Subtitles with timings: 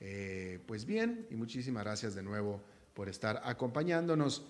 [0.00, 2.62] eh, pues bien, y muchísimas gracias de nuevo
[2.94, 4.44] por estar acompañándonos.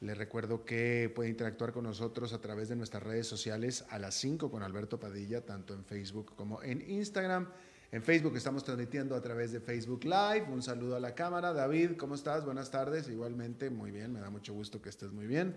[0.00, 4.14] Les recuerdo que puede interactuar con nosotros a través de nuestras redes sociales a las
[4.16, 7.48] 5 con Alberto Padilla, tanto en Facebook como en Instagram.
[7.92, 10.46] En Facebook estamos transmitiendo a través de Facebook Live.
[10.50, 11.52] Un saludo a la cámara.
[11.52, 12.44] David, ¿cómo estás?
[12.44, 13.08] Buenas tardes.
[13.08, 14.12] Igualmente, muy bien.
[14.12, 15.56] Me da mucho gusto que estés muy bien.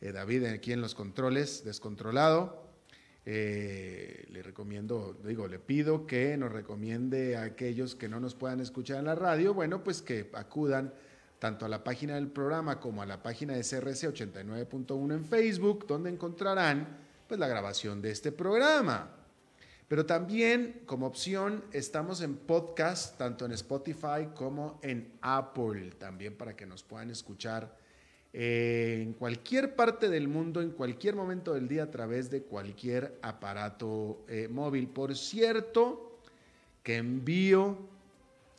[0.00, 2.65] Eh, David, aquí en los controles, descontrolado.
[3.28, 8.60] Eh, le recomiendo, digo, le pido que nos recomiende a aquellos que no nos puedan
[8.60, 10.94] escuchar en la radio, bueno, pues que acudan
[11.40, 15.88] tanto a la página del programa como a la página de CRC 89.1 en Facebook,
[15.88, 19.10] donde encontrarán pues la grabación de este programa.
[19.88, 26.54] Pero también como opción estamos en podcast, tanto en Spotify como en Apple, también para
[26.54, 27.76] que nos puedan escuchar
[28.38, 33.18] eh, en cualquier parte del mundo, en cualquier momento del día, a través de cualquier
[33.22, 34.88] aparato eh, móvil.
[34.88, 36.20] Por cierto,
[36.82, 37.78] que envío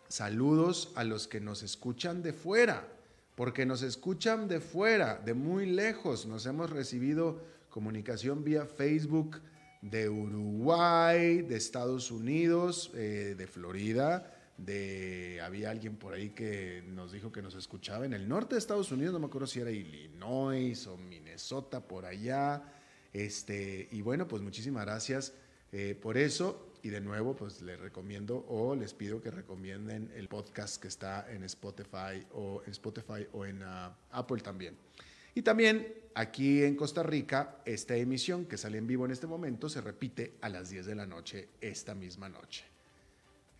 [0.08, 2.88] saludos a los que nos escuchan de fuera,
[3.36, 6.26] porque nos escuchan de fuera, de muy lejos.
[6.26, 7.40] Nos hemos recibido
[7.70, 9.40] comunicación vía Facebook
[9.84, 17.12] de Uruguay, de Estados Unidos, eh, de Florida, de había alguien por ahí que nos
[17.12, 19.72] dijo que nos escuchaba en el norte de Estados Unidos, no me acuerdo si era
[19.72, 22.64] Illinois o Minnesota por allá.
[23.14, 25.34] Este, y bueno, pues muchísimas gracias
[25.72, 26.64] eh, por eso.
[26.84, 31.30] Y de nuevo, pues les recomiendo o les pido que recomienden el podcast que está
[31.32, 34.78] en Spotify o en Spotify o en ah, Apple también.
[35.34, 39.70] Y también aquí en Costa Rica, esta emisión que sale en vivo en este momento
[39.70, 42.77] se repite a las 10 de la noche esta misma noche.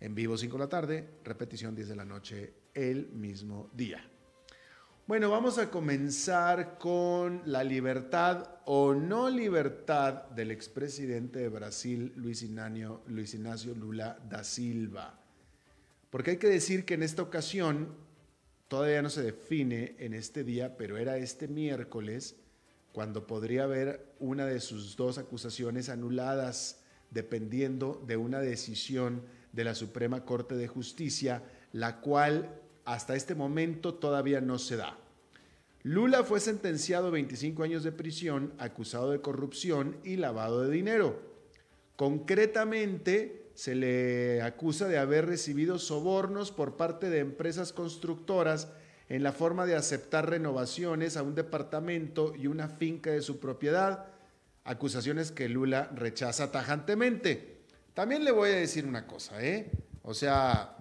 [0.00, 4.08] En vivo 5 de la tarde, repetición 10 de la noche el mismo día.
[5.08, 12.46] Bueno, vamos a comenzar con la libertad o no libertad del expresidente de Brasil, Luis
[13.06, 15.18] Luis Ignacio Lula da Silva.
[16.10, 17.96] Porque hay que decir que en esta ocasión,
[18.68, 22.36] todavía no se define en este día, pero era este miércoles,
[22.92, 29.22] cuando podría haber una de sus dos acusaciones anuladas, dependiendo de una decisión
[29.52, 31.42] de la Suprema Corte de Justicia,
[31.72, 34.96] la cual hasta este momento todavía no se da.
[35.82, 41.20] Lula fue sentenciado a 25 años de prisión acusado de corrupción y lavado de dinero.
[41.96, 48.68] Concretamente, se le acusa de haber recibido sobornos por parte de empresas constructoras
[49.08, 54.06] en la forma de aceptar renovaciones a un departamento y una finca de su propiedad,
[54.64, 57.57] acusaciones que Lula rechaza tajantemente.
[57.98, 59.72] También le voy a decir una cosa, ¿eh?
[60.04, 60.76] O sea,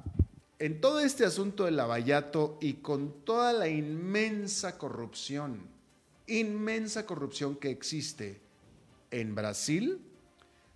[0.60, 5.62] en todo este asunto del lavallato y con toda la inmensa corrupción,
[6.28, 8.40] inmensa corrupción que existe
[9.10, 10.00] en Brasil,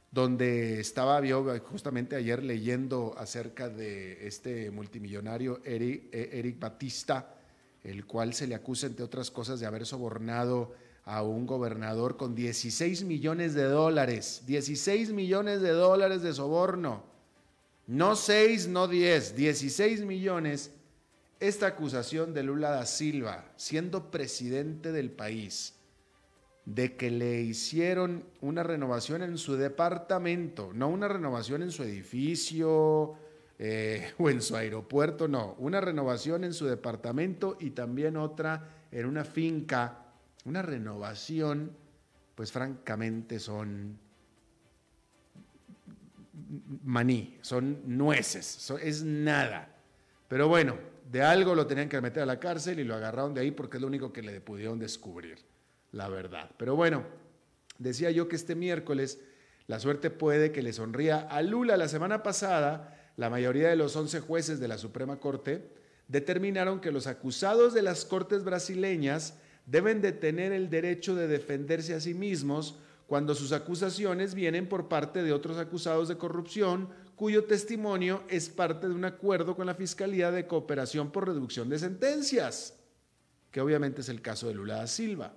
[0.10, 7.36] donde estaba yo justamente ayer leyendo acerca de este multimillonario Eric, eh, Eric Batista,
[7.84, 10.74] el cual se le acusa, entre otras cosas, de haber sobornado
[11.06, 17.04] a un gobernador con 16 millones de dólares, 16 millones de dólares de soborno,
[17.88, 20.72] no 6, no 10, 16 millones,
[21.40, 25.74] esta acusación de Lula da Silva, siendo presidente del país,
[26.66, 33.16] de que le hicieron una renovación en su departamento, no una renovación en su edificio
[33.58, 39.08] eh, o en su aeropuerto, no, una renovación en su departamento y también otra en
[39.08, 40.11] una finca
[40.46, 41.76] una renovación,
[42.36, 44.00] pues francamente son
[46.84, 49.76] maní, son nueces, es nada.
[50.28, 50.78] Pero bueno,
[51.12, 53.78] de algo lo tenían que meter a la cárcel y lo agarraron de ahí porque
[53.78, 55.40] es lo único que le pudieron descubrir,
[55.92, 56.52] la verdad.
[56.58, 57.04] Pero bueno,
[57.78, 59.20] decía yo que este miércoles
[59.68, 61.78] la suerte puede que le sonría a Lula.
[61.78, 65.70] La semana pasada, la mayoría de los 11 jueces de la Suprema Corte
[66.08, 71.94] determinaron que los acusados de las cortes brasileñas deben de tener el derecho de defenderse
[71.94, 72.76] a sí mismos
[73.08, 78.88] cuando sus acusaciones vienen por parte de otros acusados de corrupción cuyo testimonio es parte
[78.88, 82.80] de un acuerdo con la Fiscalía de Cooperación por Reducción de Sentencias,
[83.52, 85.34] que obviamente es el caso de Lula da Silva.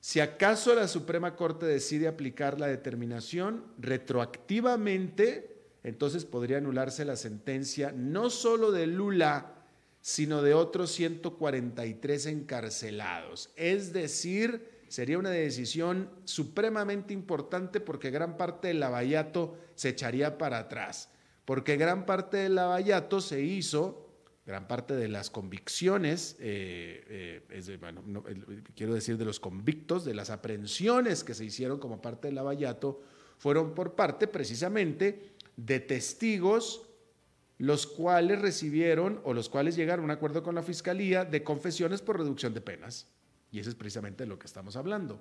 [0.00, 7.92] Si acaso la Suprema Corte decide aplicar la determinación retroactivamente, entonces podría anularse la sentencia
[7.92, 9.59] no solo de Lula,
[10.00, 13.50] sino de otros 143 encarcelados.
[13.56, 20.58] Es decir, sería una decisión supremamente importante porque gran parte del lavallato se echaría para
[20.58, 21.10] atrás,
[21.44, 24.08] porque gran parte del lavallato se hizo,
[24.46, 31.22] gran parte de las convicciones, eh, eh, quiero decir de los convictos, de las aprehensiones
[31.22, 33.02] que se hicieron como parte del lavallato,
[33.38, 36.89] fueron por parte precisamente de testigos
[37.60, 42.00] los cuales recibieron o los cuales llegaron a un acuerdo con la Fiscalía de confesiones
[42.00, 43.06] por reducción de penas.
[43.52, 45.20] Y eso es precisamente de lo que estamos hablando.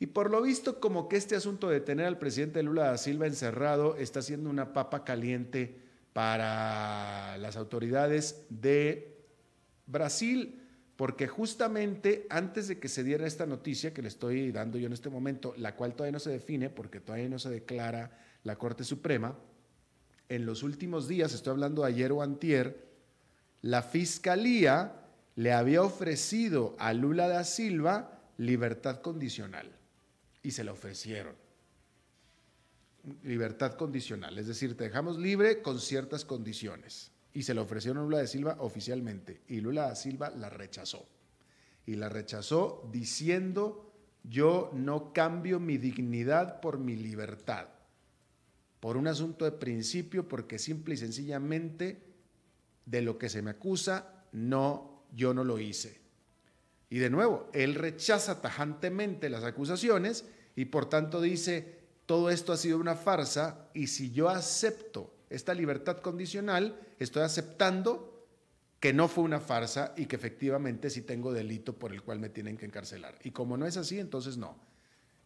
[0.00, 3.28] Y por lo visto, como que este asunto de tener al presidente Lula da Silva
[3.28, 5.80] encerrado está siendo una papa caliente
[6.12, 9.16] para las autoridades de
[9.86, 10.60] Brasil,
[10.96, 14.92] porque justamente antes de que se diera esta noticia que le estoy dando yo en
[14.92, 18.10] este momento, la cual todavía no se define porque todavía no se declara
[18.42, 19.38] la Corte Suprema,
[20.28, 22.84] en los últimos días, estoy hablando de ayer o antier,
[23.62, 25.04] la Fiscalía
[25.36, 29.70] le había ofrecido a Lula da Silva libertad condicional
[30.42, 31.34] y se la ofrecieron.
[33.22, 37.10] Libertad condicional, es decir, te dejamos libre con ciertas condiciones.
[37.32, 41.06] Y se la ofrecieron a Lula da Silva oficialmente y Lula da Silva la rechazó.
[41.84, 43.92] Y la rechazó diciendo,
[44.22, 47.68] yo no cambio mi dignidad por mi libertad,
[48.84, 52.02] por un asunto de principio, porque simple y sencillamente
[52.84, 56.02] de lo que se me acusa no yo no lo hice.
[56.90, 62.58] Y de nuevo, él rechaza tajantemente las acusaciones y por tanto dice, todo esto ha
[62.58, 68.26] sido una farsa y si yo acepto esta libertad condicional, estoy aceptando
[68.80, 72.28] que no fue una farsa y que efectivamente sí tengo delito por el cual me
[72.28, 73.18] tienen que encarcelar.
[73.24, 74.73] Y como no es así, entonces no.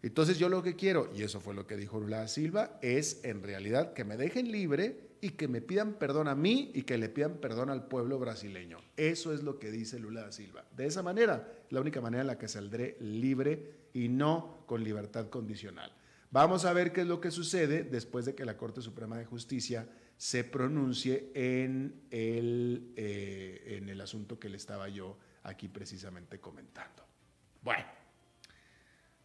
[0.02, 3.42] Entonces yo lo que quiero, y eso fue lo que dijo Lula Silva, es en
[3.42, 7.08] realidad que me dejen libre y que me pidan perdón a mí y que le
[7.08, 8.78] pidan perdón al pueblo brasileño.
[8.96, 10.64] Eso es lo que dice Lula da Silva.
[10.76, 15.28] De esa manera, la única manera en la que saldré libre y no con libertad
[15.28, 15.92] condicional.
[16.30, 19.24] Vamos a ver qué es lo que sucede después de que la Corte Suprema de
[19.24, 26.38] Justicia se pronuncie en el, eh, en el asunto que le estaba yo aquí precisamente
[26.38, 27.04] comentando.
[27.62, 27.97] Bueno.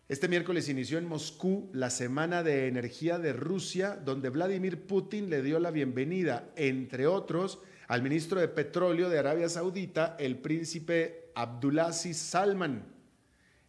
[0.10, 5.42] Este miércoles inició en Moscú la Semana de Energía de Rusia, donde Vladimir Putin le
[5.42, 12.18] dio la bienvenida, entre otros, al ministro de Petróleo de Arabia Saudita, el príncipe Abdulaziz
[12.18, 12.84] Salman.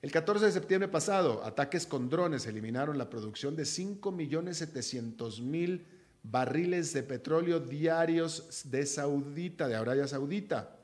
[0.03, 5.83] El 14 de septiembre pasado, ataques con drones eliminaron la producción de 5.700.000
[6.25, 10.79] barriles de petróleo diarios de Saudita, de Arabia Saudita.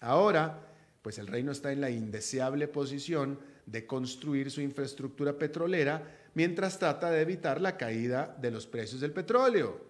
[0.00, 0.58] Ahora,
[1.02, 6.02] pues el reino está en la indeseable posición de construir su infraestructura petrolera
[6.34, 9.80] mientras trata de evitar la caída de los precios del petróleo.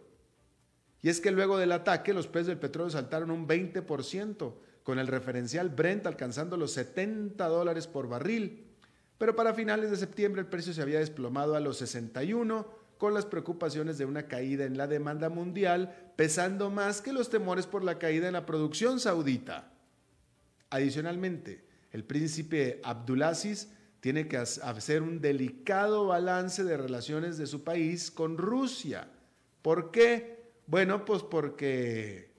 [1.03, 5.07] Y es que luego del ataque los precios del petróleo saltaron un 20%, con el
[5.07, 8.67] referencial Brent alcanzando los 70 dólares por barril.
[9.19, 12.67] Pero para finales de septiembre el precio se había desplomado a los 61,
[12.99, 17.67] con las preocupaciones de una caída en la demanda mundial, pesando más que los temores
[17.67, 19.73] por la caída en la producción saudita.
[20.69, 23.69] Adicionalmente, el príncipe Abdulaziz
[24.01, 29.09] tiene que hacer un delicado balance de relaciones de su país con Rusia.
[29.63, 30.41] ¿Por qué?
[30.67, 32.31] Bueno, pues porque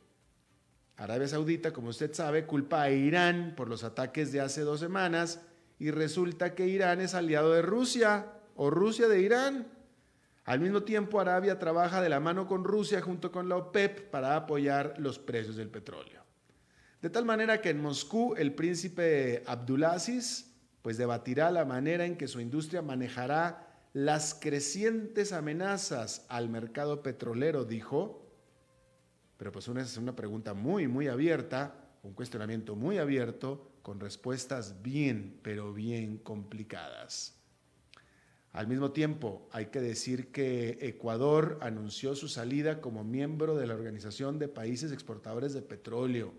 [0.98, 5.42] Arabia Saudita, como usted sabe, culpa a Irán por los ataques de hace dos semanas
[5.78, 9.68] y resulta que Irán es aliado de Rusia o Rusia de Irán.
[10.46, 14.36] Al mismo tiempo, Arabia trabaja de la mano con Rusia junto con la OPEP para
[14.36, 16.21] apoyar los precios del petróleo.
[17.02, 22.28] De tal manera que en Moscú el príncipe Abdulaziz pues debatirá la manera en que
[22.28, 28.28] su industria manejará las crecientes amenazas al mercado petrolero, dijo.
[29.38, 34.82] Pero pues una, es una pregunta muy, muy abierta, un cuestionamiento muy abierto, con respuestas
[34.82, 37.38] bien, pero bien complicadas.
[38.54, 43.74] Al mismo tiempo, hay que decir que Ecuador anunció su salida como miembro de la
[43.76, 46.34] Organización de Países Exportadores de Petróleo.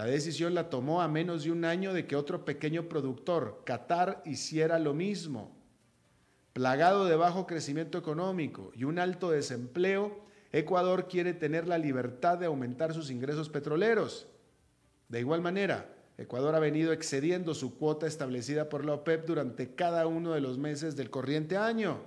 [0.00, 4.22] La decisión la tomó a menos de un año de que otro pequeño productor, Qatar,
[4.24, 5.54] hiciera lo mismo.
[6.54, 12.46] Plagado de bajo crecimiento económico y un alto desempleo, Ecuador quiere tener la libertad de
[12.46, 14.26] aumentar sus ingresos petroleros.
[15.10, 20.06] De igual manera, Ecuador ha venido excediendo su cuota establecida por la OPEP durante cada
[20.06, 22.00] uno de los meses del corriente año.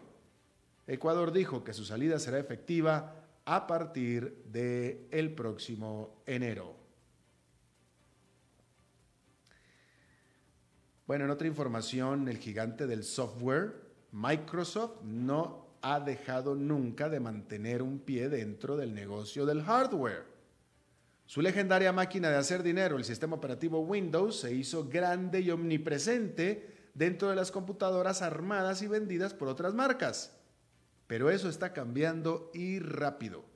[0.88, 3.14] Ecuador dijo que su salida será efectiva
[3.46, 6.82] a partir del el próximo enero.
[11.06, 13.74] Bueno, en otra información, el gigante del software,
[14.12, 20.24] Microsoft, no ha dejado nunca de mantener un pie dentro del negocio del hardware.
[21.26, 26.90] Su legendaria máquina de hacer dinero, el sistema operativo Windows, se hizo grande y omnipresente
[26.94, 30.38] dentro de las computadoras armadas y vendidas por otras marcas.
[31.08, 33.53] Pero eso está cambiando y rápido.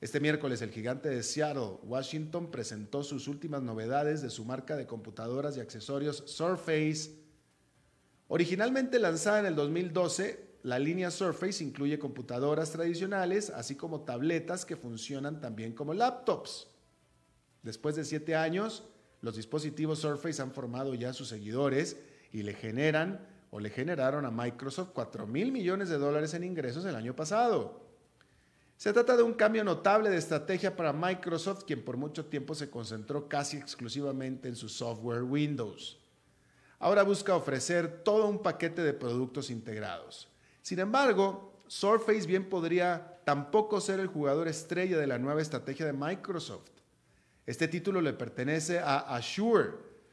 [0.00, 4.86] Este miércoles el gigante de Seattle, Washington, presentó sus últimas novedades de su marca de
[4.86, 7.10] computadoras y accesorios Surface.
[8.28, 14.76] Originalmente lanzada en el 2012, la línea Surface incluye computadoras tradicionales, así como tabletas que
[14.76, 16.68] funcionan también como laptops.
[17.62, 18.84] Después de siete años,
[19.20, 21.98] los dispositivos Surface han formado ya sus seguidores
[22.32, 26.86] y le generan o le generaron a Microsoft 4 mil millones de dólares en ingresos
[26.86, 27.89] el año pasado.
[28.80, 32.70] Se trata de un cambio notable de estrategia para Microsoft, quien por mucho tiempo se
[32.70, 35.98] concentró casi exclusivamente en su software Windows.
[36.78, 40.28] Ahora busca ofrecer todo un paquete de productos integrados.
[40.62, 45.92] Sin embargo, Surface bien podría tampoco ser el jugador estrella de la nueva estrategia de
[45.92, 46.70] Microsoft.
[47.44, 49.72] Este título le pertenece a Azure,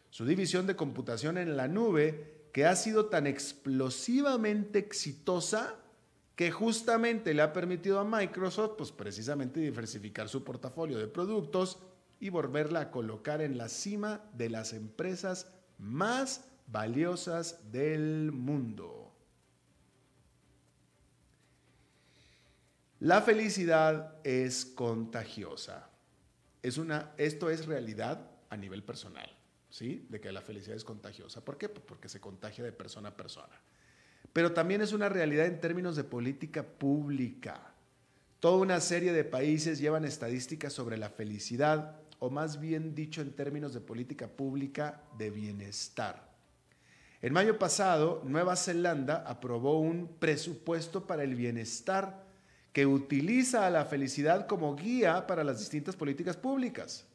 [0.10, 5.74] su división de computación en la nube, que ha sido tan explosivamente exitosa
[6.38, 11.80] que justamente le ha permitido a Microsoft, pues precisamente diversificar su portafolio de productos
[12.20, 19.12] y volverla a colocar en la cima de las empresas más valiosas del mundo.
[23.00, 25.90] La felicidad es contagiosa.
[26.62, 29.36] Es una, esto es realidad a nivel personal,
[29.72, 30.06] ¿sí?
[30.08, 31.44] De que la felicidad es contagiosa.
[31.44, 31.68] ¿Por qué?
[31.68, 33.60] Pues porque se contagia de persona a persona
[34.38, 37.60] pero también es una realidad en términos de política pública.
[38.40, 43.32] Toda una serie de países llevan estadísticas sobre la felicidad, o más bien dicho en
[43.32, 46.30] términos de política pública de bienestar.
[47.24, 52.24] En mayo pasado, Nueva Zelanda aprobó un presupuesto para el bienestar
[52.74, 57.08] que utiliza a la felicidad como guía para las distintas políticas públicas.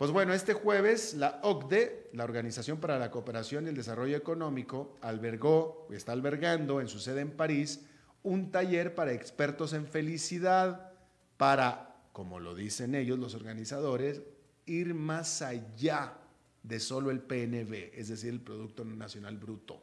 [0.00, 4.96] Pues bueno, este jueves la OCDE, la Organización para la Cooperación y el Desarrollo Económico,
[5.02, 7.84] albergó, está albergando en su sede en París,
[8.22, 10.90] un taller para expertos en felicidad
[11.36, 14.22] para, como lo dicen ellos, los organizadores,
[14.64, 16.14] ir más allá
[16.62, 19.82] de solo el PNB, es decir, el Producto Nacional Bruto.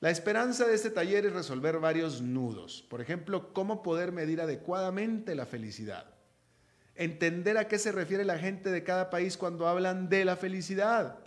[0.00, 2.84] La esperanza de este taller es resolver varios nudos.
[2.90, 6.15] Por ejemplo, cómo poder medir adecuadamente la felicidad
[6.96, 11.18] entender a qué se refiere la gente de cada país cuando hablan de la felicidad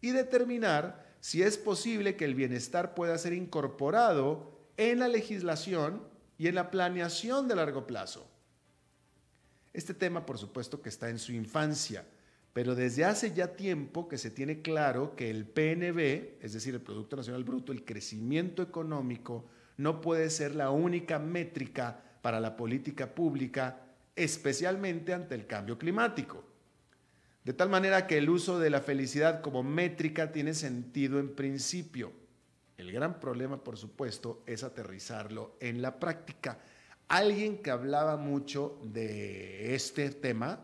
[0.00, 6.02] y determinar si es posible que el bienestar pueda ser incorporado en la legislación
[6.38, 8.26] y en la planeación de largo plazo.
[9.72, 12.04] Este tema, por supuesto, que está en su infancia,
[12.52, 16.80] pero desde hace ya tiempo que se tiene claro que el PNB, es decir, el
[16.80, 23.14] Producto Nacional Bruto, el crecimiento económico, no puede ser la única métrica para la política
[23.14, 26.44] pública especialmente ante el cambio climático.
[27.44, 32.12] De tal manera que el uso de la felicidad como métrica tiene sentido en principio.
[32.76, 36.58] El gran problema, por supuesto, es aterrizarlo en la práctica.
[37.08, 40.60] Alguien que hablaba mucho de este tema,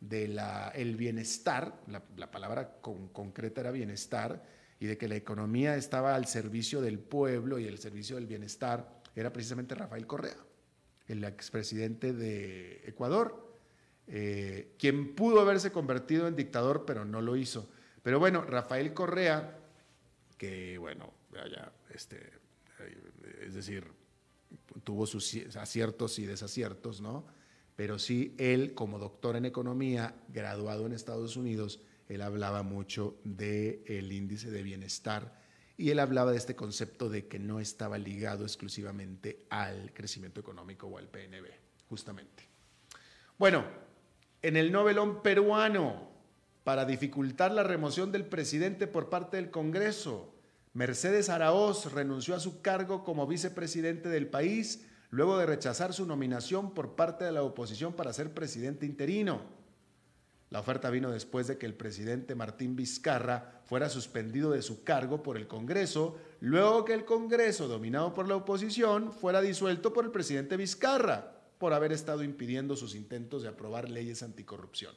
[0.00, 0.38] de
[0.74, 4.42] el bienestar, la, palabra concreta era bienestar,
[4.80, 9.02] y de que la economía estaba al servicio del pueblo y el servicio del bienestar,
[9.14, 10.36] era precisamente Rafael Correa
[11.08, 13.44] el expresidente de Ecuador,
[14.06, 17.68] eh, quien pudo haberse convertido en dictador, pero no lo hizo.
[18.02, 19.58] Pero bueno, Rafael Correa,
[20.36, 22.32] que bueno, ya, este,
[23.42, 23.84] es decir,
[24.82, 27.26] tuvo sus aciertos y desaciertos, ¿no?
[27.76, 33.82] Pero sí, él como doctor en economía, graduado en Estados Unidos, él hablaba mucho del
[33.86, 35.43] el índice de bienestar
[35.76, 40.86] y él hablaba de este concepto de que no estaba ligado exclusivamente al crecimiento económico
[40.86, 41.46] o al PNB,
[41.88, 42.48] justamente.
[43.38, 43.64] Bueno,
[44.42, 46.08] en el novelón peruano,
[46.62, 50.34] para dificultar la remoción del presidente por parte del Congreso,
[50.72, 56.74] Mercedes Araoz renunció a su cargo como vicepresidente del país luego de rechazar su nominación
[56.74, 59.42] por parte de la oposición para ser presidente interino.
[60.54, 65.20] La oferta vino después de que el presidente Martín Vizcarra fuera suspendido de su cargo
[65.20, 70.12] por el Congreso, luego que el Congreso, dominado por la oposición, fuera disuelto por el
[70.12, 74.94] presidente Vizcarra por haber estado impidiendo sus intentos de aprobar leyes anticorrupción.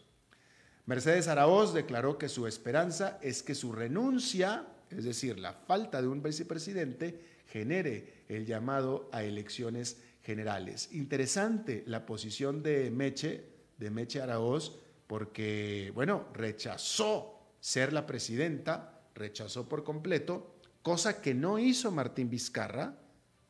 [0.85, 6.07] Mercedes Araoz declaró que su esperanza es que su renuncia, es decir, la falta de
[6.07, 10.89] un vicepresidente, genere el llamado a elecciones generales.
[10.91, 13.43] Interesante la posición de Meche,
[13.79, 21.57] de Meche Araoz, porque, bueno, rechazó ser la presidenta, rechazó por completo, cosa que no
[21.57, 22.95] hizo Martín Vizcarra.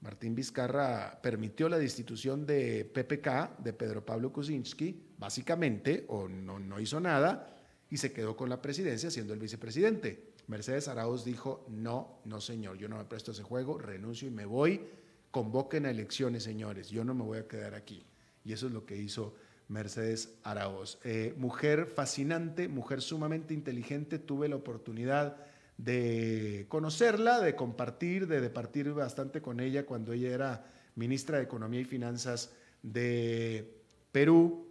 [0.01, 6.79] Martín Vizcarra permitió la destitución de PPK, de Pedro Pablo Kuczynski, básicamente, o no, no
[6.79, 7.57] hizo nada,
[7.89, 10.33] y se quedó con la presidencia siendo el vicepresidente.
[10.47, 14.31] Mercedes Arauz dijo, no, no señor, yo no me presto a ese juego, renuncio y
[14.31, 14.87] me voy,
[15.31, 18.05] convoquen a elecciones, señores, yo no me voy a quedar aquí.
[18.45, 19.35] Y eso es lo que hizo
[19.67, 20.99] Mercedes Araoz.
[21.03, 25.37] Eh, mujer fascinante, mujer sumamente inteligente, tuve la oportunidad
[25.77, 31.81] de conocerla, de compartir, de departir bastante con ella cuando ella era ministra de Economía
[31.81, 34.65] y Finanzas de Perú.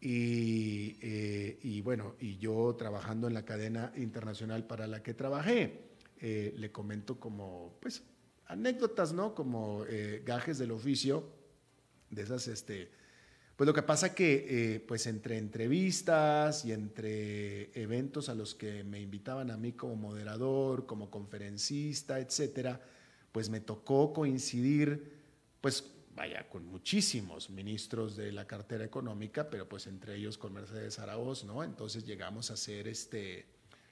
[0.00, 5.80] Y, eh, bueno, y yo trabajando en la cadena internacional para la que trabajé,
[6.20, 8.04] eh, le comento como, pues,
[8.46, 9.34] anécdotas, ¿no?
[9.34, 9.84] Como
[10.24, 11.28] gajes del oficio,
[12.10, 12.90] de esas, este,
[13.56, 18.84] pues lo que pasa que, eh, pues entre entrevistas y entre eventos a los que
[18.84, 22.78] me invitaban a mí como moderador, como conferencista, etcétera,
[23.32, 25.10] pues me tocó coincidir,
[25.62, 25.84] pues
[26.14, 31.44] vaya, con muchísimos ministros de la cartera económica, pero pues entre ellos con Mercedes Araoz,
[31.44, 31.64] ¿no?
[31.64, 33.46] Entonces llegamos a hacer este,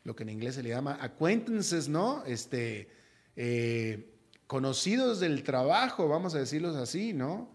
[0.04, 2.22] lo que en inglés se le llama acquaintances, ¿no?
[2.26, 2.88] Este,
[3.36, 4.14] eh,
[4.46, 7.53] conocidos del trabajo, vamos a decirlos así, ¿no?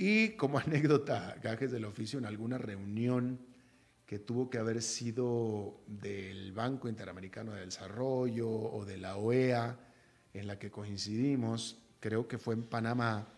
[0.00, 3.40] Y como anécdota, gajes del oficio, en alguna reunión
[4.06, 9.78] que tuvo que haber sido del Banco Interamericano de Desarrollo o de la OEA,
[10.32, 13.28] en la que coincidimos, creo que fue en Panamá,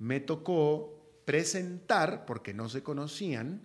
[0.00, 3.62] me tocó presentar, porque no se conocían,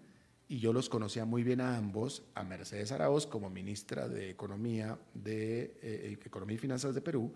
[0.47, 4.97] y yo los conocía muy bien a ambos, a Mercedes Araoz como ministra de Economía,
[5.25, 7.33] eh, eh, Economía y Finanzas de Perú,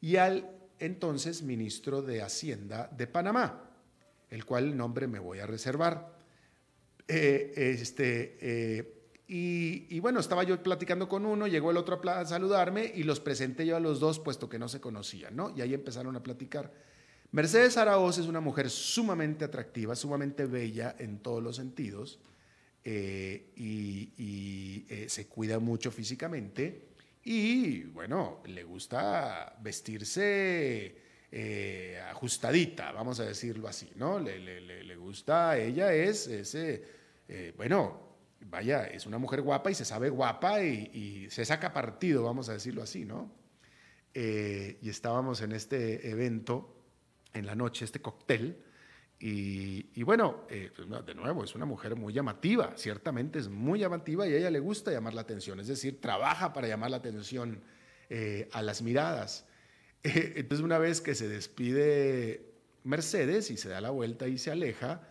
[0.00, 0.48] y al
[0.78, 3.73] entonces ministro de Hacienda de Panamá
[4.34, 6.12] el cual nombre me voy a reservar.
[7.06, 8.90] Eh, este, eh,
[9.28, 13.64] y, bueno, estaba yo platicando con uno, llegó el otro a saludarme y los presenté
[13.64, 15.54] yo a los dos, puesto que no se conocían, ¿no?
[15.56, 16.72] Y ahí empezaron a platicar.
[17.30, 22.18] Mercedes Araoz es una mujer sumamente atractiva, sumamente bella en todos los sentidos
[22.84, 26.88] eh, y, se cuida mucho físicamente
[27.24, 31.03] y bueno, le gusta vestirse
[31.36, 34.20] eh, ajustadita, vamos a decirlo así, ¿no?
[34.20, 36.84] Le, le, gusta, ella es, ese,
[37.26, 42.22] eh, bueno, vaya, es una mujer guapa y se sabe guapa y, se saca partido,
[42.22, 43.32] vamos a decirlo así, ¿no?
[44.14, 46.72] Eh, y estábamos en este evento
[47.32, 48.62] en la noche, este cóctel,
[49.18, 54.34] y, bueno, pues, de nuevo, es una mujer muy llamativa, ciertamente es muy llamativa y
[54.34, 57.60] a ella le gusta llamar la atención, es decir, trabaja para llamar la atención
[58.52, 59.48] a las miradas.
[60.36, 62.52] Entonces una vez que se despide
[62.84, 65.08] Mercedes y se da la vuelta y se aleja,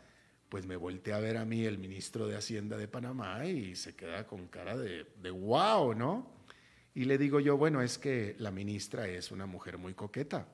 [0.50, 3.96] pues me volteé a ver a mí el ministro de Hacienda de Panamá y se
[3.96, 6.32] queda con cara de, wow, ¿no?
[6.94, 10.48] Y le digo yo, bueno, es que la ministra es una mujer muy coqueta.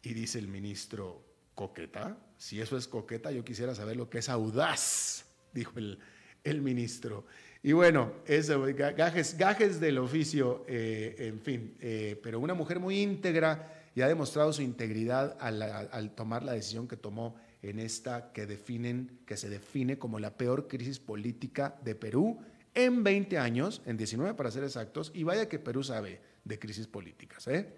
[0.00, 1.22] Y dice el ministro,
[1.54, 2.16] ¿coqueta?
[2.38, 7.26] Si eso es coqueta, yo quisiera saber lo que es audaz, dijo el ministro.
[7.68, 8.64] Y bueno, eso,
[8.96, 14.54] gajes, del oficio, eh, en fin, eh, pero una mujer muy íntegra y ha demostrado
[14.54, 18.46] su integridad al, tomar la decisión que tomó en esta que
[19.26, 22.38] que se define como la peor crisis política de Perú
[22.72, 26.86] en 20 años, en 19 para ser exactos, y vaya que Perú sabe de crisis
[26.86, 27.68] políticas, ¿eh?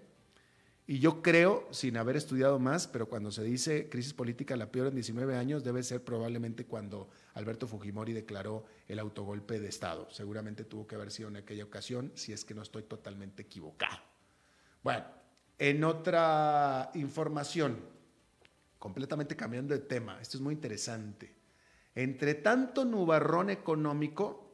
[0.87, 4.87] Y yo creo, sin haber estudiado más, pero cuando se dice crisis política la peor
[4.87, 10.09] en 19 años, debe ser probablemente cuando Alberto Fujimori declaró el autogolpe de Estado.
[10.09, 13.99] Seguramente tuvo que haber sido en aquella ocasión, si es que no estoy totalmente equivocado.
[14.83, 15.05] Bueno,
[15.59, 17.77] en otra información,
[18.79, 21.31] completamente cambiando de tema, esto es muy interesante.
[21.93, 24.50] Entre tanto nubarrón económico,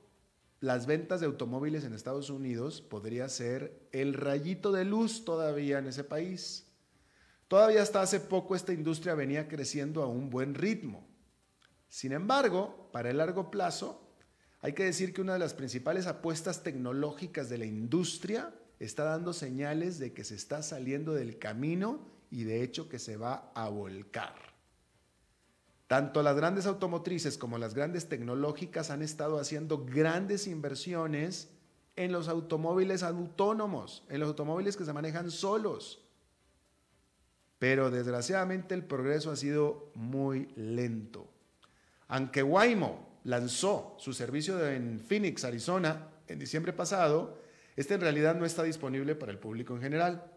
[0.59, 5.87] las ventas de automóviles en Estados Unidos podría ser el rayito de luz todavía en
[5.87, 6.65] ese país.
[7.47, 11.07] Todavía hasta hace poco esta industria venía creciendo a un buen ritmo.
[11.89, 14.07] Sin embargo, para el largo plazo,
[14.59, 19.33] hay que decir que una de las principales apuestas tecnológicas de la industria está dando
[19.33, 23.69] señales de que se está saliendo del camino y de hecho que se va a
[23.69, 24.46] volcar.
[25.87, 31.49] Tanto las grandes automotrices como las grandes tecnológicas han estado haciendo grandes inversiones
[31.95, 36.03] en los automóviles autónomos, en los automóviles que se manejan solos.
[37.57, 41.27] Pero desgraciadamente el progreso ha sido muy lento.
[42.09, 47.37] Aunque Waymo, lanzó su servicio en Phoenix, Arizona, en diciembre pasado,
[47.75, 50.31] este en realidad no está disponible para el público en general.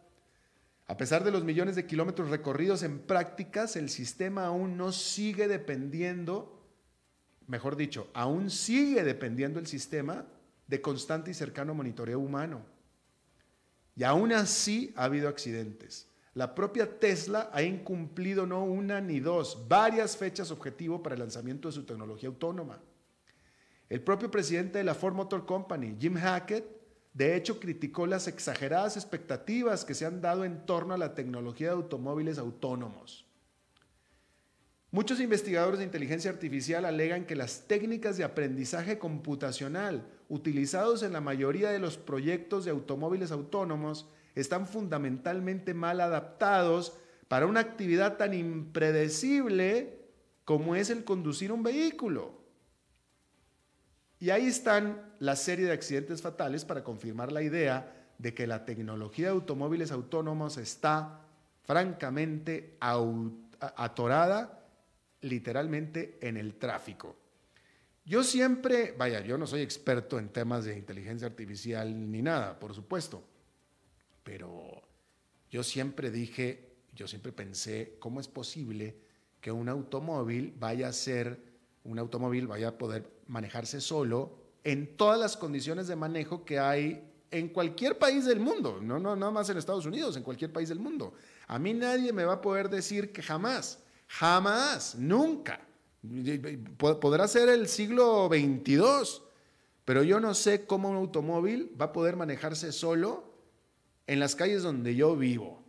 [0.90, 5.46] A pesar de los millones de kilómetros recorridos en prácticas, el sistema aún no sigue
[5.46, 6.66] dependiendo,
[7.46, 10.26] mejor dicho, aún sigue dependiendo el sistema
[10.66, 12.62] de constante y cercano monitoreo humano.
[13.94, 16.08] Y aún así ha habido accidentes.
[16.34, 21.68] La propia Tesla ha incumplido no una ni dos, varias fechas objetivo para el lanzamiento
[21.68, 22.80] de su tecnología autónoma.
[23.88, 26.79] El propio presidente de la Ford Motor Company, Jim Hackett,
[27.12, 31.68] de hecho criticó las exageradas expectativas que se han dado en torno a la tecnología
[31.68, 33.26] de automóviles autónomos.
[34.92, 41.20] Muchos investigadores de inteligencia artificial alegan que las técnicas de aprendizaje computacional utilizados en la
[41.20, 46.96] mayoría de los proyectos de automóviles autónomos están fundamentalmente mal adaptados
[47.28, 50.00] para una actividad tan impredecible
[50.44, 52.39] como es el conducir un vehículo.
[54.20, 58.66] Y ahí están la serie de accidentes fatales para confirmar la idea de que la
[58.66, 61.22] tecnología de automóviles autónomos está
[61.62, 62.76] francamente
[63.60, 64.60] atorada
[65.22, 67.16] literalmente en el tráfico.
[68.04, 72.74] Yo siempre, vaya, yo no soy experto en temas de inteligencia artificial ni nada, por
[72.74, 73.22] supuesto,
[74.22, 74.82] pero
[75.50, 78.96] yo siempre dije, yo siempre pensé, ¿cómo es posible
[79.40, 81.40] que un automóvil vaya a ser,
[81.84, 87.10] un automóvil vaya a poder manejarse solo en todas las condiciones de manejo que hay
[87.30, 90.68] en cualquier país del mundo, no, no, no más en Estados Unidos, en cualquier país
[90.68, 91.14] del mundo.
[91.46, 95.60] A mí nadie me va a poder decir que jamás, jamás, nunca.
[96.78, 99.22] Podrá ser el siglo 22,
[99.84, 103.30] pero yo no sé cómo un automóvil va a poder manejarse solo
[104.06, 105.62] en las calles donde yo vivo,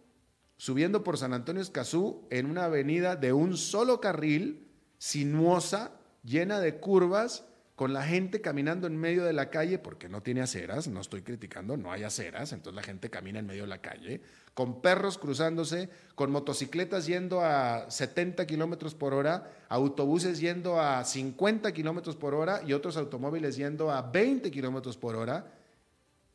[0.58, 5.92] subiendo por San Antonio Escazú en una avenida de un solo carril, sinuosa,
[6.24, 7.46] llena de curvas,
[7.82, 11.24] con la gente caminando en medio de la calle, porque no tiene aceras, no estoy
[11.24, 14.22] criticando, no hay aceras, entonces la gente camina en medio de la calle,
[14.54, 21.72] con perros cruzándose, con motocicletas yendo a 70 kilómetros por hora, autobuses yendo a 50
[21.72, 25.52] kilómetros por hora y otros automóviles yendo a 20 kilómetros por hora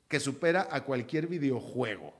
[0.08, 2.12] que supera a cualquier videojuego.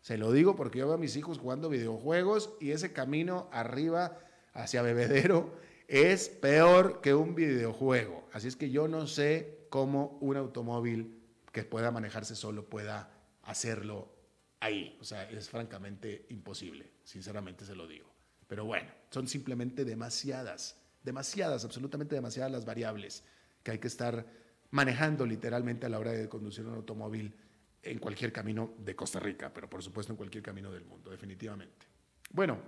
[0.00, 4.18] Se lo digo porque yo veo a mis hijos jugando videojuegos y ese camino arriba
[4.52, 5.54] hacia Bebedero
[5.88, 8.28] es peor que un videojuego.
[8.32, 11.20] Así es que yo no sé cómo un automóvil
[11.52, 13.10] que pueda manejarse solo pueda
[13.42, 14.12] hacerlo
[14.60, 14.96] ahí.
[15.00, 18.12] O sea, es francamente imposible, sinceramente se lo digo.
[18.46, 23.24] Pero bueno, son simplemente demasiadas, demasiadas, absolutamente demasiadas las variables
[23.62, 24.26] que hay que estar
[24.70, 27.34] manejando literalmente a la hora de conducir un automóvil
[27.82, 31.86] en cualquier camino de Costa Rica, pero por supuesto en cualquier camino del mundo, definitivamente.
[32.30, 32.58] Bueno,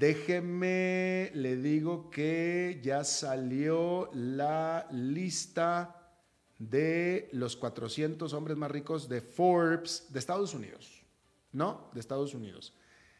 [0.00, 6.16] déjeme, le digo que ya salió la lista
[6.58, 11.04] de los 400 hombres más ricos de Forbes de Estados Unidos,
[11.52, 11.90] ¿no?
[11.92, 12.72] De Estados Unidos.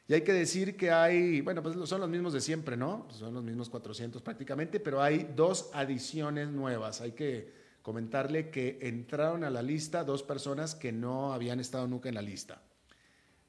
[0.08, 3.06] Y hay que decir que hay, bueno, pues son los mismos de siempre, ¿no?
[3.10, 7.02] Son los mismos 400 prácticamente, pero hay dos adiciones nuevas.
[7.02, 12.08] Hay que comentarle que entraron a la lista dos personas que no habían estado nunca
[12.08, 12.62] en la lista.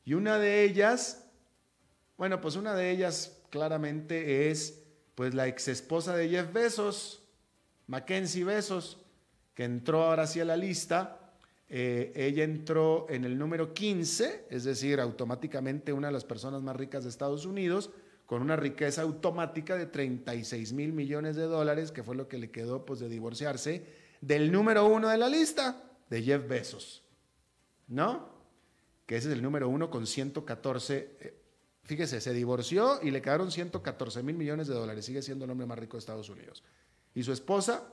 [0.03, 1.30] Y una de ellas,
[2.21, 4.83] bueno, pues una de ellas claramente es
[5.15, 7.23] pues la ex esposa de Jeff Bezos,
[7.87, 8.99] Mackenzie Bezos,
[9.55, 11.33] que entró ahora sí a la lista
[11.67, 16.75] eh, ella entró en el número 15, es decir, automáticamente una de las personas más
[16.75, 17.89] ricas de Estados Unidos,
[18.27, 22.51] con una riqueza automática de 36 mil millones de dólares, que fue lo que le
[22.51, 23.83] quedó pues, de divorciarse
[24.21, 27.01] del número uno de la lista, de Jeff Bezos.
[27.87, 28.29] ¿No?
[29.07, 31.40] Que ese es el número uno con 114.
[31.83, 35.05] Fíjese, se divorció y le quedaron 114 mil millones de dólares.
[35.05, 36.63] Sigue siendo el hombre más rico de Estados Unidos.
[37.13, 37.83] Y su esposa,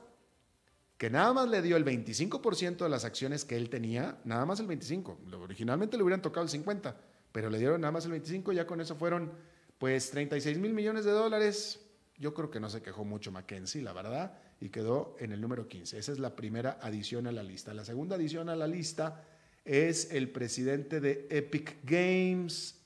[0.97, 4.59] que nada más le dio el 25% de las acciones que él tenía, nada más
[4.59, 5.33] el 25%.
[5.41, 6.93] Originalmente le hubieran tocado el 50%,
[7.31, 9.31] pero le dieron nada más el 25%, ya con eso fueron
[9.77, 11.79] pues 36 mil millones de dólares.
[12.17, 15.67] Yo creo que no se quejó mucho Mackenzie, la verdad, y quedó en el número
[15.67, 15.97] 15.
[15.97, 17.73] Esa es la primera adición a la lista.
[17.73, 19.23] La segunda adición a la lista
[19.63, 22.78] es el presidente de Epic Games,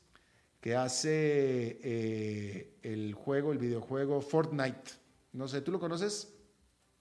[0.63, 4.91] que hace eh, el juego, el videojuego Fortnite.
[5.34, 6.34] No sé, ¿tú lo conoces?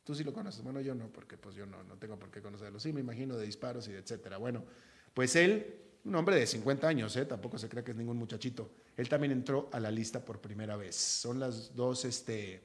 [0.02, 0.64] Tú sí lo conoces.
[0.64, 2.80] Bueno, yo no, porque pues yo no, no tengo por qué conocerlo.
[2.80, 4.38] Sí, me imagino de disparos y de etcétera.
[4.38, 4.64] Bueno,
[5.14, 7.24] pues él, un hombre de 50 años, ¿eh?
[7.24, 8.72] tampoco se cree que es ningún muchachito.
[8.96, 10.96] Él también entró a la lista por primera vez.
[10.96, 12.64] Son las dos este,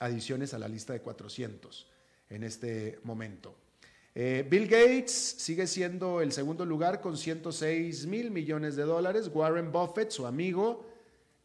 [0.00, 1.86] adiciones a la lista de 400
[2.30, 3.54] en este momento.
[4.18, 9.30] Eh, Bill Gates sigue siendo el segundo lugar con 106 mil millones de dólares.
[9.30, 10.86] Warren Buffett, su amigo,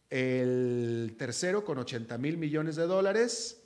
[0.10, 3.62] el tercero con 80 mil millones de dólares.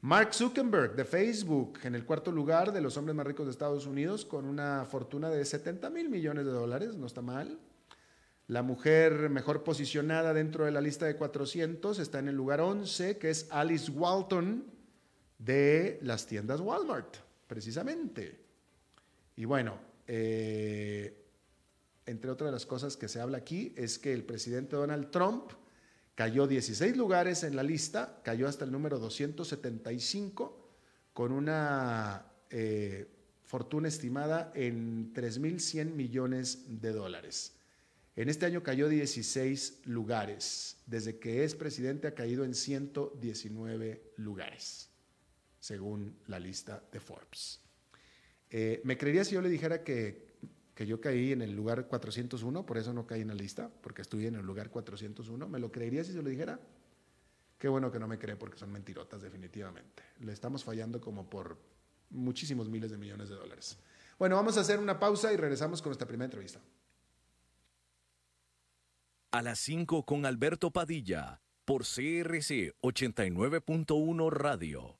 [0.00, 3.86] Mark Zuckerberg de Facebook en el cuarto lugar de los hombres más ricos de Estados
[3.86, 7.56] Unidos con una fortuna de 70 mil millones de dólares, no está mal.
[8.48, 13.16] La mujer mejor posicionada dentro de la lista de 400 está en el lugar 11,
[13.16, 14.64] que es Alice Walton
[15.38, 18.38] de las tiendas Walmart, precisamente.
[19.34, 21.26] Y bueno, eh,
[22.06, 25.50] entre otras las cosas que se habla aquí es que el presidente Donald Trump
[26.20, 30.68] Cayó 16 lugares en la lista, cayó hasta el número 275
[31.14, 33.08] con una eh,
[33.46, 37.54] fortuna estimada en 3.100 millones de dólares.
[38.16, 40.76] En este año cayó 16 lugares.
[40.84, 44.89] Desde que es presidente ha caído en 119 lugares,
[45.60, 47.60] según la lista de Forbes.
[48.50, 50.30] Eh, ¿Me creería si yo le dijera que
[50.80, 54.00] que yo caí en el lugar 401, por eso no caí en la lista, porque
[54.00, 55.46] estuve en el lugar 401.
[55.46, 56.58] ¿Me lo creería si se lo dijera?
[57.58, 60.02] Qué bueno que no me cree porque son mentirotas definitivamente.
[60.20, 61.58] Le estamos fallando como por
[62.08, 63.78] muchísimos miles de millones de dólares.
[64.18, 66.60] Bueno, vamos a hacer una pausa y regresamos con nuestra primera entrevista.
[69.32, 74.99] A las 5 con Alberto Padilla por CRC 89.1 Radio.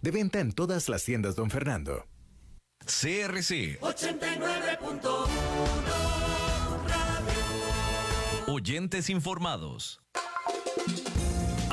[0.00, 2.06] De venta en todas las tiendas, don Fernando.
[2.84, 5.28] CRC 89.1
[8.46, 10.00] Oyentes informados.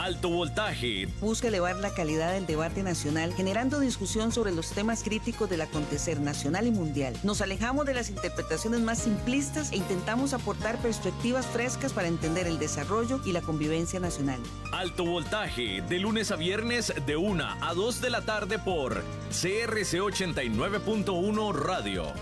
[0.06, 1.08] Alto voltaje.
[1.20, 6.20] Busca elevar la calidad del debate nacional, generando discusión sobre los temas críticos del acontecer
[6.20, 7.18] nacional y mundial.
[7.24, 12.60] Nos alejamos de las interpretaciones más simplistas e intentamos aportar perspectivas frescas para entender el
[12.60, 14.40] desarrollo y la convivencia nacional.
[14.72, 20.02] Alto voltaje, de lunes a viernes, de 1 a 2 de la tarde por CRC
[20.02, 22.14] 89.1 Radio.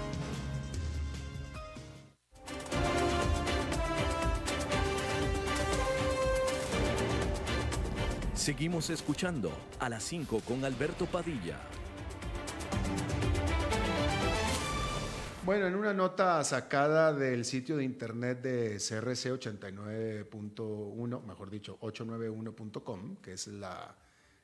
[8.44, 11.62] Seguimos escuchando a las 5 con Alberto Padilla.
[15.46, 23.16] Bueno, en una nota sacada del sitio de internet de CRC 89.1, mejor dicho, 891.com,
[23.22, 23.64] que es el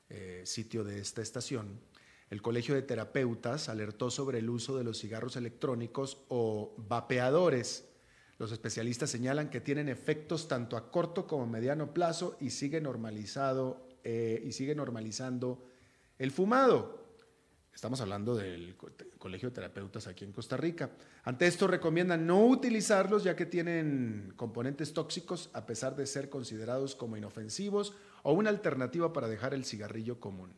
[0.07, 1.81] eh, sitio de esta estación,
[2.29, 7.89] el Colegio de Terapeutas alertó sobre el uso de los cigarros electrónicos o vapeadores.
[8.37, 13.88] Los especialistas señalan que tienen efectos tanto a corto como mediano plazo y sigue normalizado
[14.03, 15.65] eh, y sigue normalizando
[16.17, 16.99] el fumado.
[17.73, 18.75] Estamos hablando del
[19.17, 20.89] Colegio de Terapeutas aquí en Costa Rica.
[21.23, 26.95] Ante esto recomiendan no utilizarlos ya que tienen componentes tóxicos a pesar de ser considerados
[26.95, 30.51] como inofensivos o una alternativa para dejar el cigarrillo común.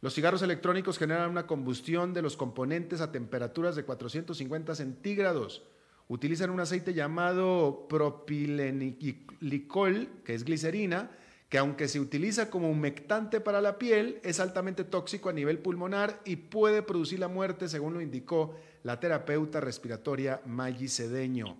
[0.00, 5.62] Los cigarros electrónicos generan una combustión de los componentes a temperaturas de 450 centígrados.
[6.06, 11.10] Utilizan un aceite llamado propilenicol, que es glicerina,
[11.48, 16.20] que aunque se utiliza como humectante para la piel, es altamente tóxico a nivel pulmonar
[16.24, 21.56] y puede producir la muerte, según lo indicó la terapeuta respiratoria Maggi Cedeño.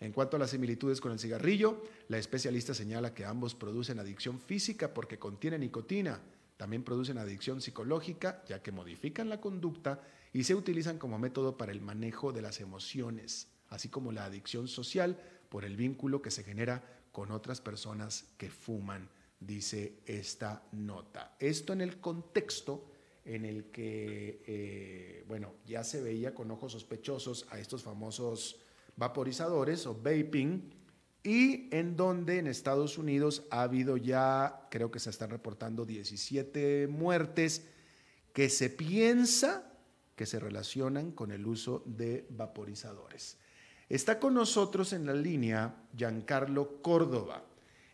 [0.00, 4.38] En cuanto a las similitudes con el cigarrillo, la especialista señala que ambos producen adicción
[4.38, 6.20] física porque contienen nicotina.
[6.56, 10.00] También producen adicción psicológica, ya que modifican la conducta
[10.32, 14.68] y se utilizan como método para el manejo de las emociones, así como la adicción
[14.68, 19.08] social por el vínculo que se genera con otras personas que fuman,
[19.40, 21.34] dice esta nota.
[21.40, 22.92] Esto en el contexto
[23.24, 28.60] en el que, eh, bueno, ya se veía con ojos sospechosos a estos famosos
[28.94, 30.72] vaporizadores o vaping
[31.24, 36.86] y en donde en Estados Unidos ha habido ya, creo que se están reportando 17
[36.86, 37.66] muertes
[38.32, 39.68] que se piensa
[40.14, 43.38] que se relacionan con el uso de vaporizadores.
[43.88, 47.44] Está con nosotros en la línea Giancarlo Córdoba.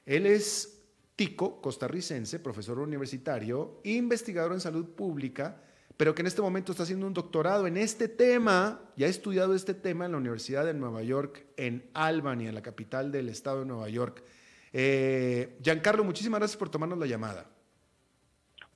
[0.04, 0.83] Él es
[1.16, 5.62] tico costarricense, profesor universitario, investigador en salud pública,
[5.96, 9.54] pero que en este momento está haciendo un doctorado en este tema, ya ha estudiado
[9.54, 13.61] este tema en la Universidad de Nueva York, en Albany, en la capital del estado
[13.61, 14.24] de Nueva York.
[14.72, 17.46] Eh, Giancarlo, muchísimas gracias por tomarnos la llamada.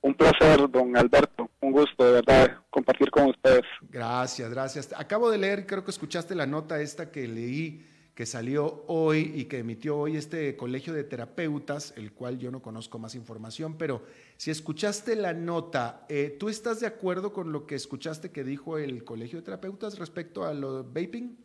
[0.01, 1.49] Un placer, don Alberto.
[1.59, 3.65] Un gusto, de verdad, compartir con ustedes.
[3.99, 4.95] Gracias, gracias.
[4.97, 7.85] Acabo de leer, creo que escuchaste la nota esta que leí
[8.15, 12.61] que salió hoy y que emitió hoy este colegio de terapeutas, el cual yo no
[12.61, 14.01] conozco más información, pero
[14.37, 18.77] si escuchaste la nota, eh, ¿tú estás de acuerdo con lo que escuchaste que dijo
[18.77, 21.37] el colegio de terapeutas respecto a lo vaping?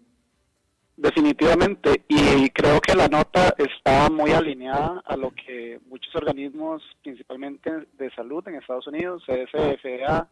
[0.97, 7.89] Definitivamente, y creo que la nota está muy alineada a lo que muchos organismos, principalmente
[7.99, 10.29] de salud en Estados Unidos, CSFA,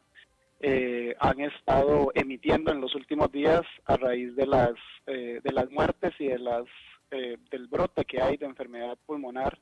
[0.65, 4.75] eh, han estado emitiendo en los últimos días a raíz de las
[5.09, 6.63] eh, de las muertes y de las
[7.11, 9.59] eh, del brote que hay de enfermedad pulmonar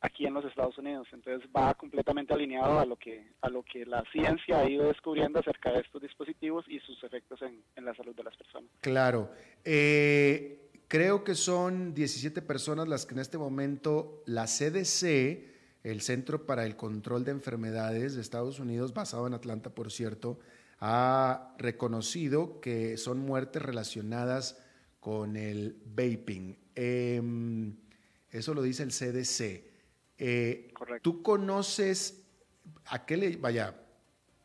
[0.00, 1.06] aquí en los Estados Unidos.
[1.12, 5.38] Entonces va completamente alineado a lo que a lo que la ciencia ha ido descubriendo
[5.38, 8.70] acerca de estos dispositivos y sus efectos en, en la salud de las personas.
[8.80, 9.30] Claro.
[10.88, 15.57] creo que son 17 personas las que en este momento la CDC
[15.90, 20.38] el Centro para el Control de Enfermedades de Estados Unidos, basado en Atlanta, por cierto,
[20.80, 24.58] ha reconocido que son muertes relacionadas
[25.00, 26.56] con el vaping.
[26.74, 27.76] Em,
[28.30, 29.64] eso lo dice el CDC.
[30.18, 30.72] Eh.
[31.02, 32.22] ¿Tú conoces
[32.86, 33.36] a qué le...
[33.36, 33.74] Vaya,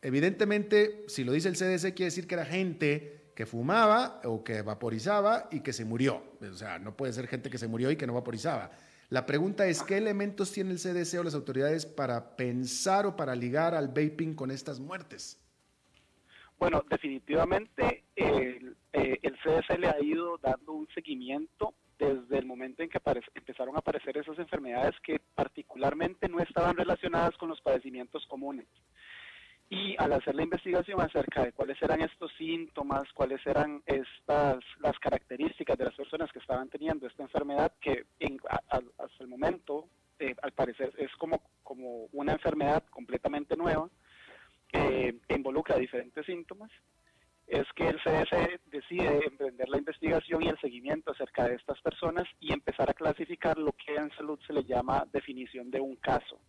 [0.01, 4.61] evidentemente, si lo dice el CDC, quiere decir que era gente que fumaba o que
[4.61, 6.23] vaporizaba y que se murió.
[6.41, 8.71] O sea, no puede ser gente que se murió y que no vaporizaba.
[9.13, 13.35] La pregunta es, ¿qué elementos tiene el CDC o las autoridades para pensar o para
[13.35, 15.39] ligar al vaping con estas muertes?
[16.57, 22.89] Bueno, definitivamente el, eh, CDC le ha ido dando un seguimiento desde el momento en
[22.89, 22.99] que
[23.35, 28.65] empezaron a aparecer esas enfermedades que particularmente no estaban relacionadas con los padecimientos comunes.
[29.73, 34.99] Y al hacer la investigación acerca de cuáles eran estos síntomas, cuáles eran estas las
[34.99, 38.05] características de las personas que estaban teniendo esta enfermedad, que
[38.69, 39.87] hasta el momento,
[40.19, 43.89] eh, al parecer, es como, como una enfermedad completamente nueva,
[44.67, 46.69] que involucra diferentes síntomas,
[47.47, 52.25] es que el CDC decide emprender la investigación y el seguimiento acerca de estas personas
[52.39, 56.39] y empezar a clasificar lo que en salud se le llama definición de un caso.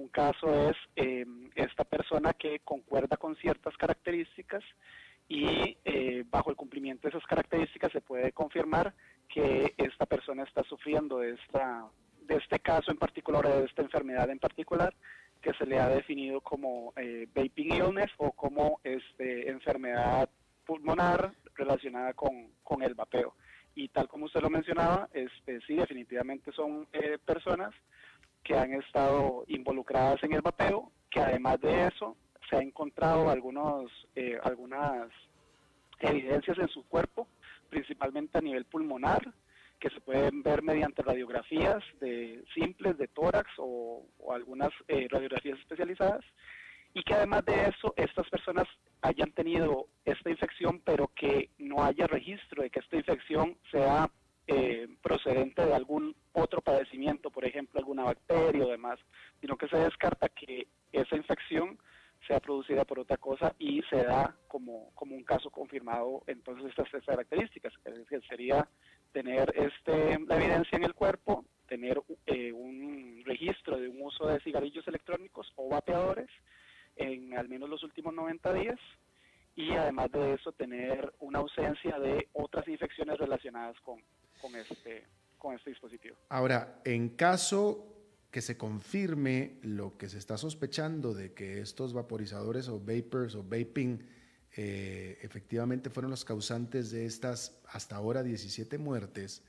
[0.00, 4.64] Un caso es eh, esta persona que concuerda con ciertas características
[5.28, 8.94] y eh, bajo el cumplimiento de esas características se puede confirmar
[9.28, 11.86] que esta persona está sufriendo de, esta,
[12.22, 14.94] de este caso en particular, de esta enfermedad en particular,
[15.42, 20.30] que se le ha definido como eh, vaping illness o como este, enfermedad
[20.64, 23.34] pulmonar relacionada con, con, el vapeo.
[23.74, 26.88] Y tal como usted lo mencionaba, este, sí, definitivamente son
[27.26, 27.74] personas
[28.42, 32.16] que han estado involucradas en el vapeo, que además de eso
[32.48, 35.10] se ha encontrado algunos, eh, algunas
[36.00, 37.28] evidencias en su cuerpo,
[37.68, 39.32] principalmente a nivel pulmonar,
[39.78, 46.24] que se pueden ver mediante radiografías de simples de tórax o, algunas eh, radiografías especializadas,
[46.92, 48.66] y que además de eso estas personas
[49.02, 54.10] hayan tenido esta infección, pero que no haya registro de que esta infección sea
[54.52, 58.98] eh, procedente de algún otro padecimiento, por ejemplo, alguna bacteria o demás,
[59.40, 61.78] sino que se descarta que esa infección
[62.26, 66.90] sea producida por otra cosa y se da como, como un caso confirmado entonces estas
[66.90, 67.72] tres características,
[68.08, 68.68] que sería
[69.12, 74.40] tener este, la evidencia en el cuerpo, tener eh, un registro de un uso de
[74.40, 76.28] cigarrillos electrónicos o vapeadores
[76.96, 78.80] en al menos los últimos 90 días
[79.54, 84.02] y además de eso tener una ausencia de otras infecciones relacionadas con,
[84.40, 85.04] con este,
[85.38, 86.16] con este dispositivo.
[86.28, 87.86] Ahora, en caso
[88.30, 93.42] que se confirme lo que se está sospechando de que estos vaporizadores o vapors o
[93.42, 94.06] vaping
[94.56, 99.42] eh, efectivamente fueron los causantes de estas hasta ahora 17 muertes,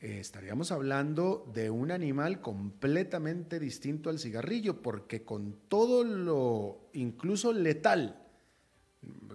[0.00, 7.52] eh, estaríamos hablando de un animal completamente distinto al cigarrillo, porque con todo lo incluso
[7.52, 8.24] letal,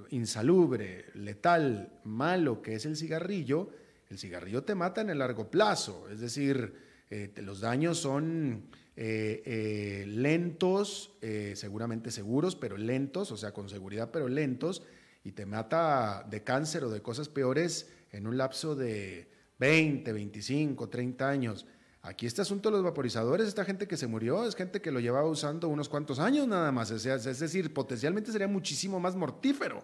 [0.09, 3.71] insalubre, letal, malo que es el cigarrillo,
[4.13, 6.75] el cigarrillo te mata en el largo plazo, es decir,
[7.09, 11.17] eh, los daños son eh, eh, lentos,
[11.55, 14.83] seguramente seguros, pero lentos, o sea, con seguridad, pero lentos,
[15.23, 20.89] y te mata de cáncer o de cosas peores en un lapso de 20, 25,
[20.89, 21.65] 30 años.
[22.03, 24.99] Aquí este asunto de los vaporizadores, esta gente que se murió, es gente que lo
[24.99, 29.83] llevaba usando unos cuantos años nada más, es decir, potencialmente sería muchísimo más mortífero.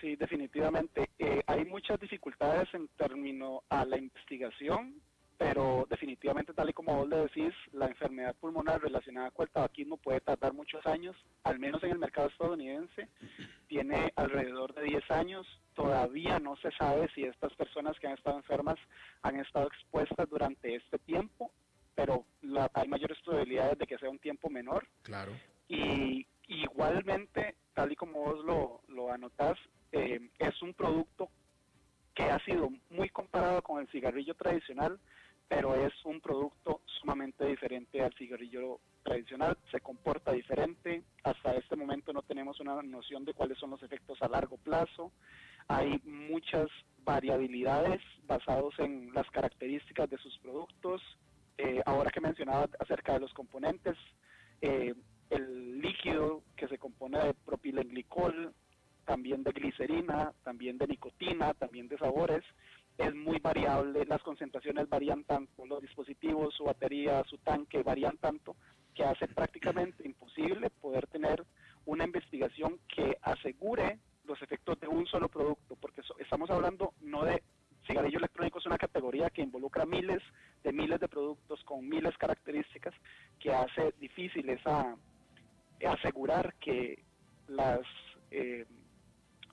[0.00, 1.10] Sí, definitivamente.
[1.18, 4.94] Eh, hay muchas dificultades en términos a la investigación,
[5.36, 9.98] pero definitivamente, tal y como vos le decís, la enfermedad pulmonar relacionada con el tabaquismo
[9.98, 13.08] puede tardar muchos años, al menos en el mercado estadounidense,
[13.66, 15.46] tiene alrededor de 10 años.
[15.74, 18.76] Todavía no se sabe si estas personas que han estado enfermas
[19.22, 21.50] han estado expuestas durante este tiempo,
[21.94, 22.24] pero
[22.74, 24.86] hay mayores probabilidades de que sea un tiempo menor.
[25.02, 25.32] Claro.
[25.68, 29.58] Y igualmente, tal y como vos lo, lo anotás,
[29.92, 31.28] eh, es un producto
[32.14, 34.98] que ha sido muy comparado con el cigarrillo tradicional,
[35.48, 42.12] pero es un producto sumamente diferente al cigarrillo tradicional, se comporta diferente, hasta este momento
[42.12, 45.12] no tenemos una noción de cuáles son los efectos a largo plazo,
[45.66, 46.68] hay muchas
[47.04, 51.02] variabilidades basados en las características de sus productos,
[51.58, 53.96] eh, ahora que mencionaba acerca de los componentes,
[54.60, 54.94] eh,
[55.30, 58.54] el líquido que se compone de propilenglicol,
[59.10, 62.44] también de glicerina, también de nicotina, también de sabores.
[62.96, 68.54] Es muy variable, las concentraciones varían tanto, los dispositivos, su batería, su tanque varían tanto,
[68.94, 71.44] que hace prácticamente imposible poder tener
[71.86, 77.42] una investigación que asegure los efectos de un solo producto, porque estamos hablando no de
[77.88, 80.22] cigarrillo electrónico, es una categoría que involucra miles
[80.62, 82.94] de miles de productos con miles de características
[83.40, 84.94] que hace difícil esa
[85.84, 87.02] asegurar que
[87.48, 87.80] las
[88.30, 88.66] eh,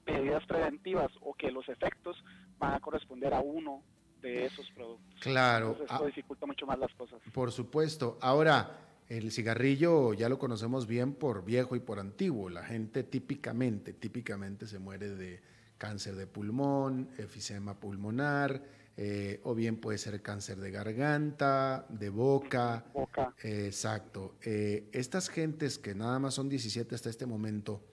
[0.07, 2.23] medidas preventivas o que los efectos
[2.57, 3.83] van a corresponder a uno
[4.21, 5.19] de esos productos.
[5.21, 5.67] Claro.
[5.67, 7.19] Entonces, esto ah, dificulta mucho más las cosas.
[7.31, 8.17] Por supuesto.
[8.21, 12.49] Ahora, el cigarrillo ya lo conocemos bien por viejo y por antiguo.
[12.49, 15.41] La gente típicamente, típicamente se muere de
[15.77, 18.61] cáncer de pulmón, efisema pulmonar,
[18.99, 22.83] eh, o bien puede ser cáncer de garganta, de boca.
[22.93, 23.33] Boca.
[23.43, 24.35] exacto.
[24.43, 27.83] Eh, estas gentes que nada más son 17 hasta este momento,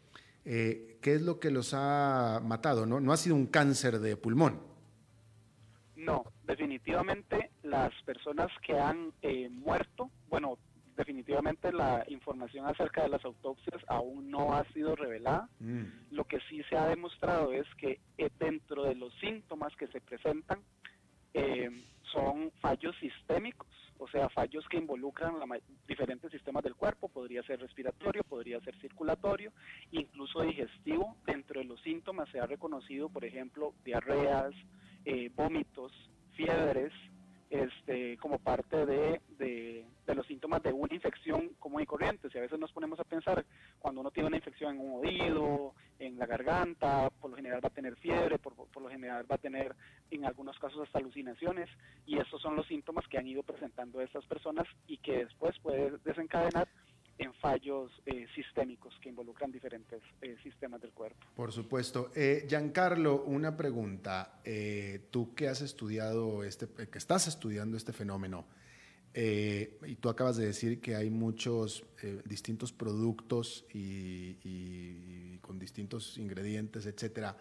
[0.47, 2.86] eh, ¿qué es lo que los ha matado?
[2.86, 2.98] ¿no?
[2.98, 4.59] no ha sido un cáncer de pulmón.
[5.96, 9.12] No, definitivamente las personas que han
[9.50, 10.57] muerto, bueno,
[10.96, 15.50] definitivamente la información acerca de las autopsias aún no ha sido revelada.
[15.61, 15.82] Mm.
[16.11, 18.00] Lo que sí se ha demostrado es que
[18.38, 20.61] dentro de los síntomas que se presentan,
[21.34, 21.68] eh,
[22.12, 23.68] son fallos sistémicos,
[24.05, 25.36] o sea, fallos que involucran
[25.88, 29.50] diferentes sistemas del cuerpo, podría ser respiratorio, podría ser circulatorio,
[29.92, 31.16] incluso digestivo.
[31.24, 34.52] Dentro de los síntomas se ha reconocido, por ejemplo, diarreas,
[35.07, 35.90] eh, vómitos,
[36.36, 36.92] fiebres,
[37.55, 42.28] este, como parte de, de, los síntomas de una infección común y corriente.
[42.30, 43.44] Si a veces nos ponemos a pensar,
[43.78, 47.68] cuando uno tiene una infección en un oído, en la garganta, por lo general va
[47.68, 49.74] a tener fiebre, por, por lo general va a tener
[50.11, 51.68] en algunos casos hasta alucinaciones,
[52.07, 55.98] y esos son los síntomas que han ido presentando estas personas y que después puede
[56.05, 56.68] desencadenar
[57.19, 61.19] en fallos eh, sistémicos que involucran diferentes eh, sistemas del cuerpo.
[61.37, 62.11] Por supuesto.
[62.15, 64.41] Eh, Giancarlo, una pregunta.
[65.11, 68.47] Tú que has estudiado este, que estás estudiando este fenómeno,
[69.17, 71.85] y tú acabas de decir que hay muchos
[72.25, 77.37] distintos productos y, y, con distintos ingredientes, etcétera.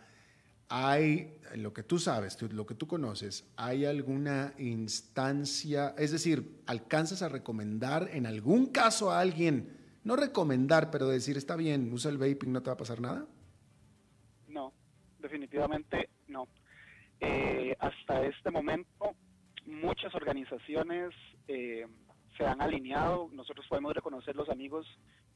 [0.76, 7.22] ¿Hay, lo que tú sabes, lo que tú conoces, hay alguna instancia, es decir, alcanzas
[7.22, 12.18] a recomendar en algún caso a alguien, no recomendar, pero decir, está bien, usa el
[12.18, 13.28] vaping, no te va a pasar nada?
[14.48, 14.74] No,
[15.20, 16.48] definitivamente no.
[17.20, 19.14] Eh, hasta este momento,
[19.68, 21.14] muchas organizaciones
[21.48, 21.86] eh,
[22.38, 24.86] se han alineado, nosotros podemos reconocer los amigos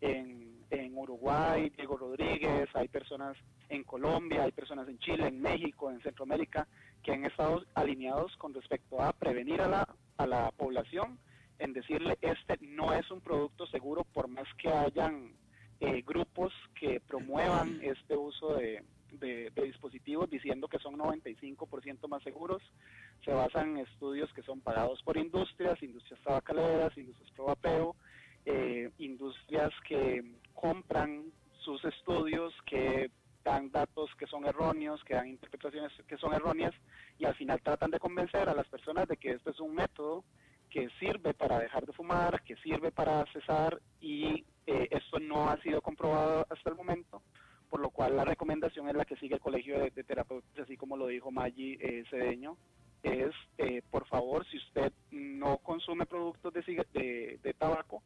[0.02, 3.38] en, en, Uruguay, Diego Rodríguez, hay personas
[3.70, 6.68] en Colombia, hay personas en Chile, en México, en Centroamérica,
[7.04, 9.88] que han estado alineados con respecto a prevenir a la,
[10.18, 11.20] a la población,
[11.60, 15.34] en decirle, este no es un producto seguro, por más que hayan
[15.80, 22.62] eh, grupos que promuevan este uso de, de, dispositivos diciendo que son 95% más seguros.
[23.24, 27.96] Se basan en estudios que son pagados por industrias, industrias tabacaleras, industrias pro
[28.46, 31.26] eh, industrias que compran
[31.60, 33.12] sus estudios, que
[33.44, 36.74] dan datos que son erróneos, que dan interpretaciones que son erróneas
[37.18, 40.24] y al final tratan de convencer a las personas de que este es un método
[40.70, 45.62] que sirve para dejar de fumar, que sirve para cesar y eh, esto no ha
[45.62, 47.22] sido comprobado hasta el momento
[47.70, 50.98] por lo cual la recomendación es la que sigue el Colegio de, Terapeutas, así como
[50.98, 52.58] lo dijo Maggi eh, Cedeño,
[53.04, 58.04] es, eh, por favor, si usted no consume productos de, de, tabaco,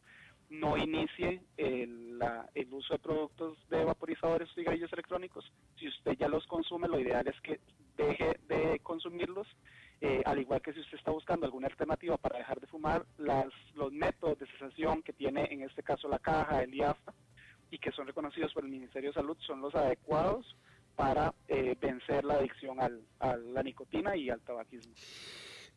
[0.50, 2.20] no inicie el,
[2.54, 5.52] el, uso de productos de vaporizadores o cigarrillos electrónicos.
[5.78, 7.60] Si usted ya los consume, lo ideal es que
[7.98, 9.48] deje de consumirlos.
[10.02, 13.48] Eh, al igual que si usted está buscando alguna alternativa para dejar de fumar, las,
[13.76, 17.14] los métodos de cesación que tiene en este caso la caja, el IAFA,
[17.72, 20.56] y que son reconocidos por el Ministerio de Salud son los adecuados
[20.96, 24.94] para eh, vencer la adicción al, a la nicotina y al tabaquismo.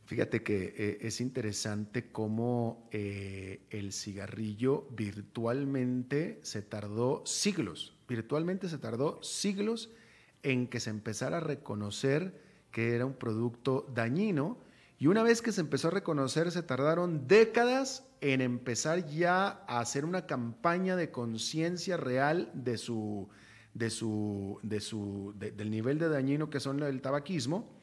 [0.06, 8.78] Fíjate que eh, es interesante cómo eh, el cigarrillo virtualmente se tardó siglos, virtualmente se
[8.78, 9.90] tardó siglos
[10.42, 12.38] en que se empezara a reconocer
[12.70, 14.58] que era un producto dañino
[15.04, 19.80] y una vez que se empezó a reconocer se tardaron décadas en empezar ya a
[19.80, 23.28] hacer una campaña de conciencia real de su,
[23.74, 27.78] de su, de su, del nivel de dañino que son el tabaquismo.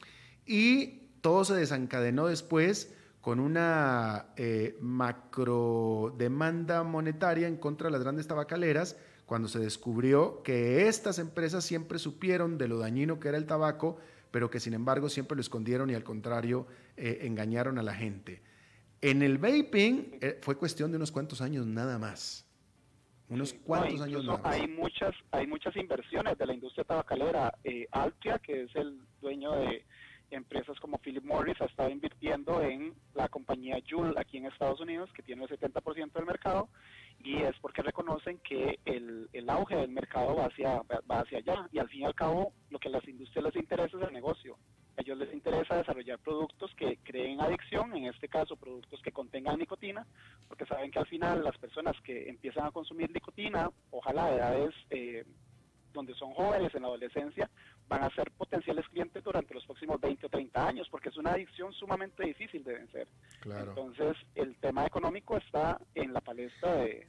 [0.46, 8.02] Y todo se desencadenó después con una eh, macro demanda monetaria en contra de las
[8.02, 8.96] grandes tabacaleras,
[9.26, 13.98] cuando se descubrió que estas empresas siempre supieron de lo dañino que era el tabaco,
[14.32, 16.66] pero que sin embargo siempre lo escondieron y al contrario
[16.96, 18.42] eh, engañaron a la gente.
[19.00, 22.48] En el vaping eh, fue cuestión de unos cuantos años nada más.
[23.28, 24.54] Unos cuantos años nada más.
[24.54, 27.54] Hay muchas, hay muchas inversiones de la industria tabacalera.
[27.92, 29.84] Altria, que es el dueño de
[30.34, 35.10] empresas como Philip Morris ha estado invirtiendo en la compañía Juul aquí en Estados Unidos,
[35.14, 36.68] que tiene el 70% del mercado,
[37.24, 41.68] y es porque reconocen que el, el auge del mercado va hacia, va hacia allá,
[41.72, 44.12] y al fin y al cabo lo que a las industrias les interesa es el
[44.12, 44.58] negocio.
[44.96, 49.58] A ellos les interesa desarrollar productos que creen adicción, en este caso productos que contengan
[49.58, 50.06] nicotina,
[50.48, 54.74] porque saben que al final las personas que empiezan a consumir nicotina, ojalá a edades
[54.90, 55.24] eh,
[55.92, 57.50] donde son jóvenes en la adolescencia,
[57.88, 61.32] van a ser potenciales clientes durante los próximos 20 o 30 años, porque es una
[61.32, 63.08] adicción sumamente difícil de vencer.
[63.44, 67.06] Entonces, el tema económico está en la palestra de,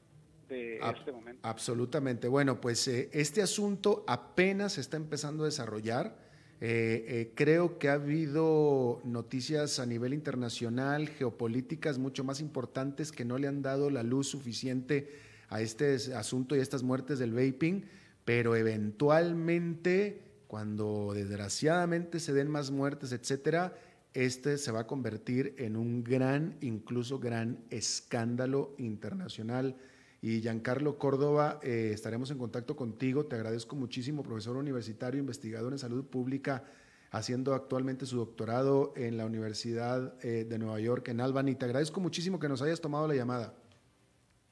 [0.49, 1.47] este momento.
[1.47, 2.27] Absolutamente.
[2.27, 6.15] Bueno, pues eh, este asunto apenas se está empezando a desarrollar.
[6.61, 13.25] Eh, eh, creo que ha habido noticias a nivel internacional, geopolíticas mucho más importantes que
[13.25, 15.09] no le han dado la luz suficiente
[15.49, 17.85] a este asunto y a estas muertes del vaping,
[18.25, 23.73] pero eventualmente cuando desgraciadamente se den más muertes, etcétera,
[24.13, 29.75] este se va a convertir en un gran, incluso gran escándalo internacional.
[30.21, 33.25] Y Giancarlo Córdoba, eh, estaremos en contacto contigo.
[33.25, 36.65] Te agradezco muchísimo, profesor universitario, investigador en salud pública,
[37.09, 41.55] haciendo actualmente su doctorado en la Universidad eh, de Nueva York, en Albany.
[41.55, 43.55] Te agradezco muchísimo que nos hayas tomado la llamada.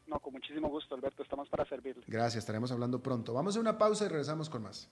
[0.08, 1.22] No, con muchísimo gusto, Alberto.
[1.22, 2.04] Estamos para servirle.
[2.08, 3.36] Gracias, estaremos hablando pronto.
[3.36, 4.90] Vamos a una pausa y regresamos con más.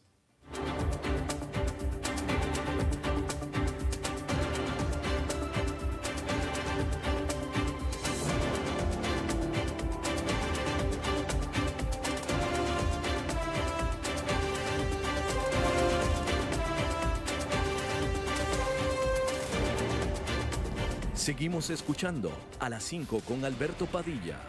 [21.29, 24.39] Seguimos escuchando a las 5 con Alberto Padilla.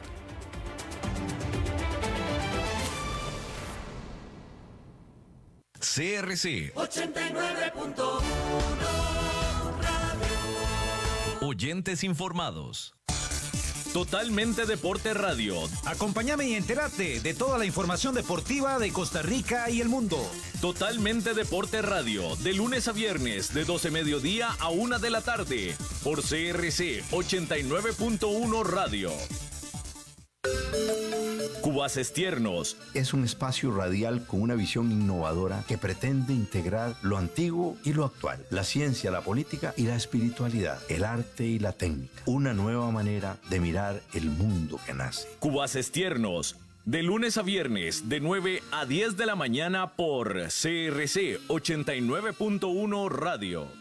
[5.93, 8.21] CRC 89.1
[11.41, 12.95] Oyentes informados.
[13.93, 15.57] Totalmente Deporte Radio.
[15.85, 20.31] Acompáñame y entérate de toda la información deportiva de Costa Rica y el mundo.
[20.61, 25.75] Totalmente Deporte Radio, de lunes a viernes, de 12 mediodía a 1 de la tarde,
[26.05, 29.11] por CRC 89.1 Radio.
[31.81, 32.77] Cubaces Tiernos.
[32.93, 38.05] Es un espacio radial con una visión innovadora que pretende integrar lo antiguo y lo
[38.05, 42.23] actual, la ciencia, la política y la espiritualidad, el arte y la técnica.
[42.27, 45.27] Una nueva manera de mirar el mundo que nace.
[45.39, 46.57] Cubaces Tiernos.
[46.85, 53.80] De lunes a viernes, de 9 a 10 de la mañana por CRC 89.1 Radio.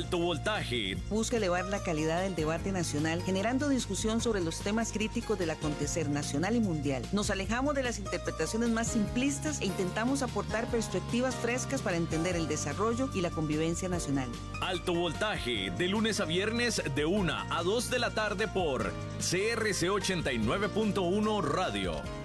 [0.00, 0.96] Alto voltaje.
[1.10, 6.08] Busca elevar la calidad del debate nacional, generando discusión sobre los temas críticos del acontecer
[6.08, 7.02] nacional y mundial.
[7.12, 12.48] Nos alejamos de las interpretaciones más simplistas e intentamos aportar perspectivas frescas para entender el
[12.48, 14.30] desarrollo y la convivencia nacional.
[14.62, 19.90] Alto voltaje, de lunes a viernes, de 1 a 2 de la tarde por CRC
[19.90, 22.19] 89.1 Radio.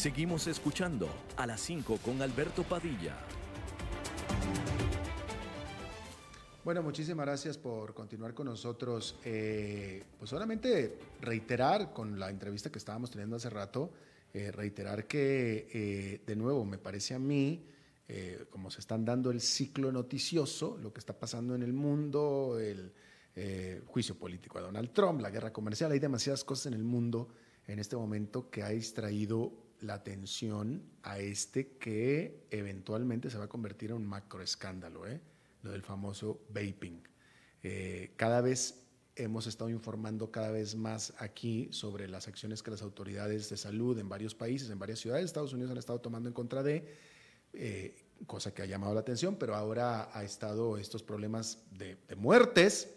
[0.00, 3.18] Seguimos escuchando a las 5 con Alberto Padilla.
[6.64, 9.16] Bueno, muchísimas gracias por continuar con nosotros.
[9.26, 13.92] Eh, pues solamente reiterar con la entrevista que estábamos teniendo hace rato,
[14.32, 17.66] eh, reiterar que eh, de nuevo me parece a mí,
[18.48, 22.90] como se están dando el ciclo noticioso, lo que está pasando en el mundo, el
[23.86, 27.28] juicio político a Donald Trump, la guerra comercial, hay demasiadas cosas en el mundo
[27.66, 33.48] en este momento que ha distraído la atención a este que eventualmente se va a
[33.48, 35.06] convertir en un macroescándalo.
[35.06, 35.20] ¿eh?
[35.62, 37.02] lo del famoso vaping.
[37.62, 42.82] Eh, cada vez hemos estado informando cada vez más aquí sobre las acciones que las
[42.82, 46.28] autoridades de salud en varios países, en varias ciudades de Estados Unidos han estado tomando
[46.28, 46.96] en contra de,
[47.52, 52.94] eh, cosa que ha llamado la atención, pero ahora ha estado estos problemas de, muertes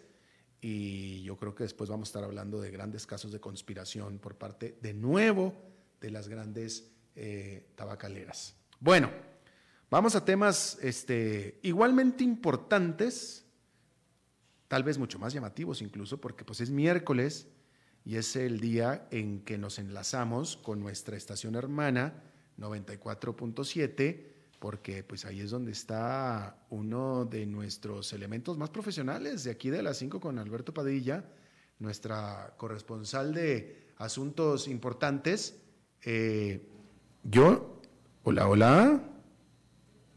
[0.60, 4.36] y yo creo que después vamos a estar hablando de grandes casos de conspiración por
[4.36, 5.54] parte de nuevo
[6.04, 8.54] de las grandes eh, tabacaleras.
[8.80, 9.10] Bueno.
[9.90, 13.46] Vamos a temas este, igualmente importantes,
[14.66, 17.46] tal vez mucho más llamativos incluso, porque pues es miércoles
[18.04, 22.24] y es el día en que nos enlazamos con nuestra estación hermana
[22.58, 24.26] 94.7,
[24.58, 29.84] porque pues ahí es donde está uno de nuestros elementos más profesionales de aquí de
[29.84, 31.24] las 5 con Alberto Padilla,
[31.78, 35.60] nuestra corresponsal de asuntos importantes.
[36.04, 36.60] Eh,
[37.22, 37.80] yo,
[38.22, 39.00] hola, hola.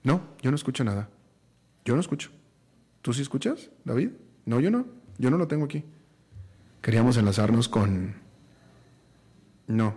[0.04, 1.10] No, yo no escucho nada.
[1.86, 2.30] Yo no escucho.
[3.02, 4.10] ¿Tú sí escuchas, David?
[4.46, 4.86] No, yo no.
[5.18, 5.84] Yo no lo tengo aquí.
[6.82, 8.16] Queríamos enlazarnos con...
[9.68, 9.96] No.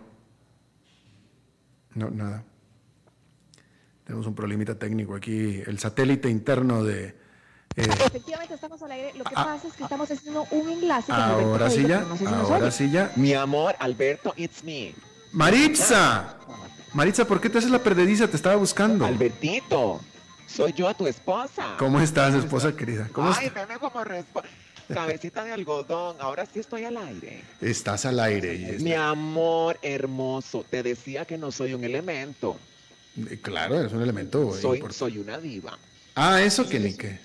[1.95, 2.45] No, nada.
[4.05, 5.62] Tenemos un problemita técnico aquí.
[5.66, 7.18] El satélite interno de...
[7.76, 9.12] Eh, Efectivamente estamos al aire.
[9.16, 11.12] Lo que ah, pasa es que estamos haciendo un enlace.
[11.12, 12.05] ahora sí ya.
[12.28, 13.12] ahora sí ya.
[13.16, 14.95] Mi amor, Alberto, it's me.
[15.32, 16.36] Maritza.
[16.92, 18.28] Maritza, ¿por qué te haces la perdediza?
[18.28, 19.06] Te estaba buscando.
[19.06, 20.00] Albertito,
[20.46, 21.76] soy yo a tu esposa.
[21.78, 23.08] ¿Cómo estás, esposa querida?
[23.12, 24.02] ¿Cómo Ay, veme como
[24.92, 27.44] Cabecita de algodón, ahora sí estoy al aire.
[27.60, 28.76] Estás al aire.
[28.80, 32.56] Mi amor hermoso, te decía que no soy un elemento.
[33.16, 34.52] Eh, claro, eres un elemento.
[34.60, 35.78] Soy, soy una diva.
[36.16, 37.20] Ah, eso que ni qué.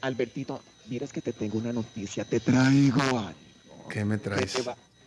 [0.00, 3.88] Albertito, miras que te tengo una noticia, te traigo algo.
[3.90, 4.54] ¿Qué me traes?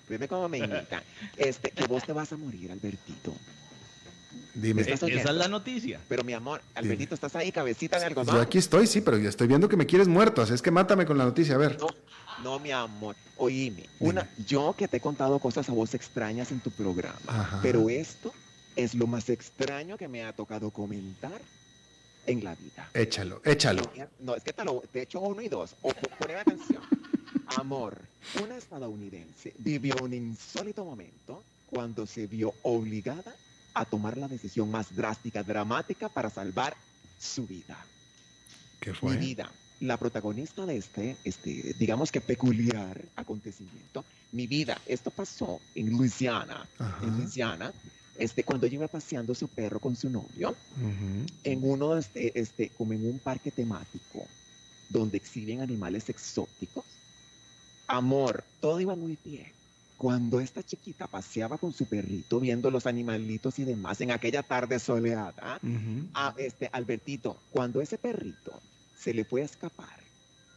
[0.10, 1.03] Dime cómo me imita.
[1.38, 3.34] Este, que vos te vas a morir, Albertito.
[4.53, 4.84] Dime.
[4.84, 5.99] Esa es la noticia.
[6.08, 8.36] Pero mi amor, Albertito, estás ahí, cabecita de algodón.
[8.36, 11.06] Yo aquí estoy, sí, pero estoy viendo que me quieres muerto, así es que mátame
[11.06, 11.78] con la noticia, a ver.
[12.43, 13.86] No, mi amor, oíme.
[13.99, 18.34] Una, yo que te he contado cosas a vos extrañas en tu programa, pero esto
[18.76, 21.41] es lo más extraño que me ha tocado comentar
[22.26, 22.89] en la vida.
[22.93, 23.84] Échalo, échalo.
[24.20, 25.76] No, es que te, lo, te echo uno y dos.
[25.82, 26.82] O, poneme atención.
[27.58, 28.02] Amor,
[28.43, 33.36] una estadounidense vivió un insólito momento cuando se vio obligada
[33.74, 36.76] a tomar la decisión más drástica, dramática para salvar
[37.20, 37.78] su vida.
[38.80, 39.18] ¿Qué fue?
[39.18, 39.52] Mi vida.
[39.82, 46.68] La protagonista de este, este, digamos que peculiar acontecimiento, mi vida, esto pasó en Luisiana,
[47.02, 47.74] en Luisiana,
[48.18, 50.56] este, cuando ella iba paseando su perro con su novio,
[51.43, 54.26] en uno, este, este, como en un parque temático,
[54.89, 56.86] donde exhiben animales exóticos.
[57.88, 59.55] Amor, todo iba muy bien
[59.97, 64.79] cuando esta chiquita paseaba con su perrito viendo los animalitos y demás en aquella tarde
[64.79, 65.59] soleada,
[66.13, 68.61] a este Albertito, cuando ese perrito
[68.97, 69.99] se le fue a escapar,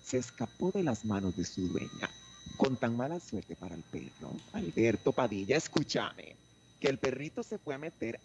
[0.03, 2.11] se escapó de las manos de su dueña,
[2.57, 6.37] con tan mala suerte para el perro, Alberto Padilla, escúchame,
[6.81, 8.21] que el perrito se fue a meter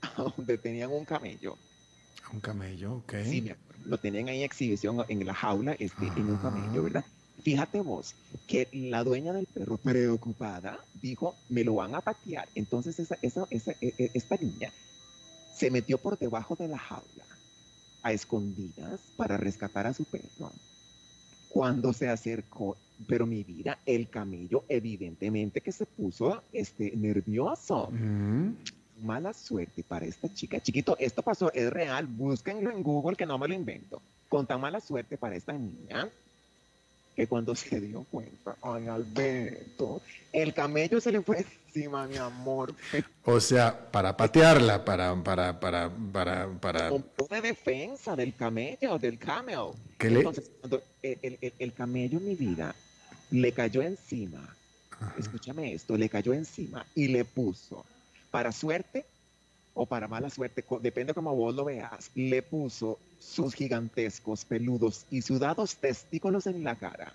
[0.00, 1.56] a donde tenían un camello.
[2.32, 3.14] Un camello, ok.
[3.24, 3.52] Sí,
[3.84, 7.04] lo tenían ahí en exhibición en la jaula, este, en un camello, ¿verdad?
[7.42, 8.14] Fíjate vos
[8.46, 12.48] que la dueña del perro, preocupada, dijo, me lo van a patear.
[12.54, 14.70] Entonces esa, esa, esa, e, e, esta niña
[15.54, 17.24] se metió por debajo de la jaula,
[18.02, 20.52] a escondidas, para rescatar a su perro.
[21.48, 22.76] Cuando se acercó,
[23.06, 27.90] pero mi vida, el camello evidentemente que se puso este, nervioso.
[27.90, 28.54] Mm.
[29.02, 30.60] Mala suerte para esta chica.
[30.60, 34.00] Chiquito, esto pasó, es real, búsquenlo en Google que no me lo invento.
[34.28, 36.08] Con tan mala suerte para esta niña,
[37.14, 40.00] que cuando se dio cuenta, ay Alberto,
[40.32, 42.74] el camello se le fue encima, mi amor.
[43.24, 46.90] O sea, para patearla, para, para, para, para, para.
[46.90, 49.72] de defensa del camello, del camel.
[49.98, 52.74] ¿Qué Entonces, cuando el, el, el, camello, mi vida,
[53.30, 54.56] le cayó encima,
[55.18, 57.84] escúchame esto, le cayó encima y le puso,
[58.30, 59.04] para suerte
[59.74, 65.22] o para mala suerte, depende como vos lo veas, le puso sus gigantescos, peludos y
[65.22, 67.14] sudados testículos en la cara.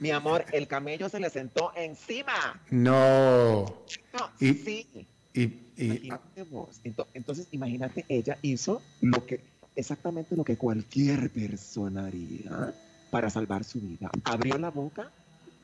[0.00, 2.60] Mi amor, el camello se le sentó encima.
[2.70, 3.64] No.
[4.40, 5.06] ¿Y, sí.
[5.32, 5.42] Y,
[5.76, 6.80] y Imagínate vos.
[6.84, 9.40] Ento- Entonces, imagínate, ella hizo lo que,
[9.76, 12.74] exactamente lo que cualquier persona haría
[13.10, 14.10] para salvar su vida.
[14.24, 15.10] Abrió la boca,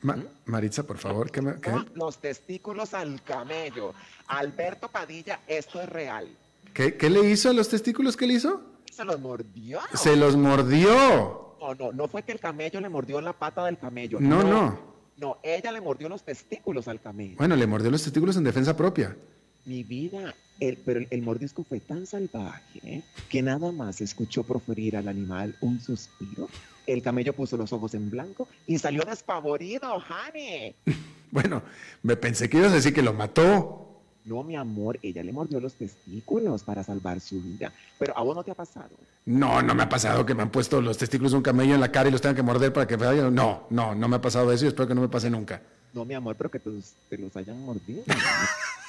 [0.01, 1.71] Ma- Maritza, por favor, ¿qué me, qué?
[1.71, 1.85] ¡ah!
[1.95, 3.93] los testículos al camello.
[4.27, 6.27] Alberto Padilla, esto es real.
[6.73, 8.15] ¿Qué- qué le hizo a los testículos?
[8.17, 8.61] ¿Qué le hizo?
[8.91, 9.79] Se los mordió.
[9.93, 11.55] Se los mordió.
[11.59, 14.19] No, no, no fue que el camello le mordió la pata del camello.
[14.19, 14.95] No, no.
[15.17, 17.37] No, ella le mordió los testículos al camello.
[17.37, 19.15] Bueno, le mordió los testículos en defensa propia.
[19.65, 23.03] Mi vida, el, pero el, el mordisco fue tan salvaje ¿eh?
[23.29, 26.47] que nada más escuchó proferir al animal un suspiro.
[26.85, 30.75] El camello puso los ojos en blanco y salió despavorido, honey.
[31.31, 31.63] Bueno,
[32.01, 34.03] me pensé que ibas a decir que lo mató.
[34.23, 37.73] No, mi amor, ella le mordió los testículos para salvar su vida.
[37.99, 38.91] Pero a vos no te ha pasado.
[39.25, 41.81] No, no me ha pasado que me han puesto los testículos de un camello en
[41.81, 43.29] la cara y los tengan que morder para que vaya.
[43.29, 45.61] No, no, no me ha pasado eso y espero que no me pase nunca.
[45.93, 48.03] No, mi amor, pero que te los hayan mordido.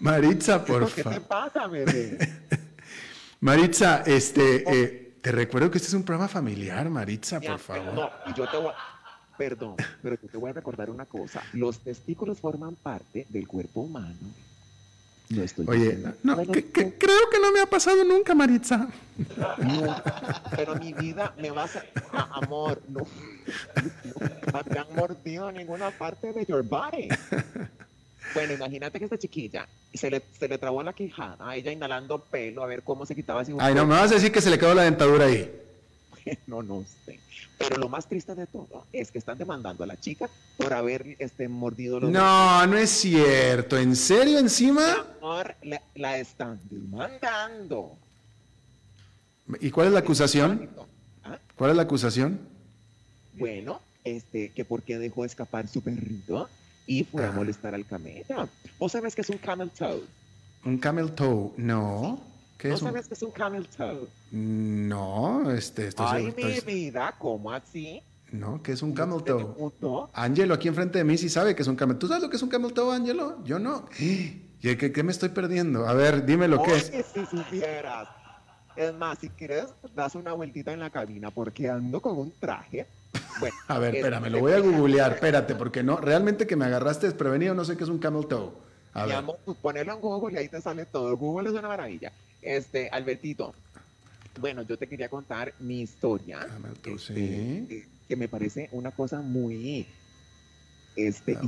[0.00, 1.22] Maritza, por ¿Qué te favor.
[1.22, 2.18] pasa, bebé?
[3.40, 7.94] Maritza, este, eh, te recuerdo que este es un programa familiar, Maritza, por favor.
[7.94, 8.74] No, y yo te voy a-
[9.36, 11.40] Perdón, pero yo te voy a recordar una cosa.
[11.52, 14.16] Los testículos forman parte del cuerpo humano.
[15.28, 18.88] No estoy Oye, no, Bueno, que- que- creo que no me ha pasado nunca, Maritza.
[19.58, 20.02] no,
[20.56, 21.84] pero mi vida me vas a...
[22.12, 23.06] Ah, amor, no.
[24.04, 27.08] Nunca te han mordido ninguna parte de your body.
[28.34, 32.62] Bueno, imagínate que esta chiquilla se le, se le trabó la quijada, ella inhalando pelo
[32.62, 34.58] a ver cómo se quitaba ese Ay, no, me vas a decir que se le
[34.58, 35.50] quedó la dentadura ahí.
[36.46, 37.18] No, no sé.
[37.56, 41.16] Pero lo más triste de todo es que están demandando a la chica por haber
[41.18, 43.78] este, mordido los No, no es cierto.
[43.78, 45.06] ¿En serio encima?
[45.20, 47.96] Amor, la, la están demandando.
[49.60, 50.68] ¿Y cuál es la acusación?
[51.24, 51.38] ¿Ah?
[51.56, 52.38] ¿Cuál es la acusación?
[53.34, 56.48] Bueno, este, que porque dejó escapar su perrito
[56.88, 57.32] y fue a Ah.
[57.32, 58.48] molestar al camello.
[58.78, 60.02] ¿Vos sabes que es un camel toe?
[60.64, 61.52] ¿Un camel toe?
[61.58, 62.18] No.
[62.56, 62.88] ¿Qué ¿No es un...
[62.88, 64.08] sabes que es un camel toe?
[64.32, 68.02] No, este, estoy Ay, seguro- mi estoy- vida, ¿cómo así?
[68.32, 69.46] No, ¿qué es un camel toe?
[70.12, 71.98] Ángelo aquí enfrente de mí sí sabe que es un camel.
[71.98, 73.42] ¿Tú sabes lo que es un camel toe, Ángelo?
[73.44, 73.84] Yo no.
[73.98, 75.86] ¿Y qué, qué me estoy perdiendo?
[75.86, 76.92] A ver, dime lo que es.
[77.14, 78.08] Si supieras.
[78.76, 82.86] Es más, si quieres, das una vueltita en la cabina porque ando con un traje.
[83.40, 86.64] Bueno, A ver, es- espérame, lo voy a googlear, espérate, porque no, realmente que me
[86.64, 88.50] agarraste desprevenido, no sé qué es un camel toe.
[88.94, 89.24] A ver.
[89.44, 91.16] pues ponelo en Google y ahí te sale todo.
[91.16, 92.10] Google es una maravilla.
[92.42, 93.54] Este, Albertito,
[94.40, 96.40] bueno, yo te quería contar mi historia.
[96.40, 97.84] Camel toe, este, sí.
[98.08, 99.86] que me parece una cosa muy
[100.96, 101.42] este, Ah.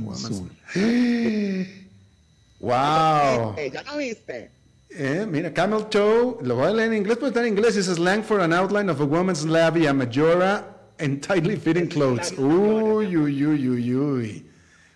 [2.59, 3.55] ¡Wow!
[3.57, 4.49] Eh, ¿Ya lo viste?
[4.89, 7.75] Eh, mira, camel toe, lo voy a leer en inglés, porque está en inglés.
[7.75, 10.70] Es slang for an outline of a woman's labia majora
[11.01, 12.31] and tightly fitting clothes.
[12.37, 14.45] Uy, uy, uy, uy, uy.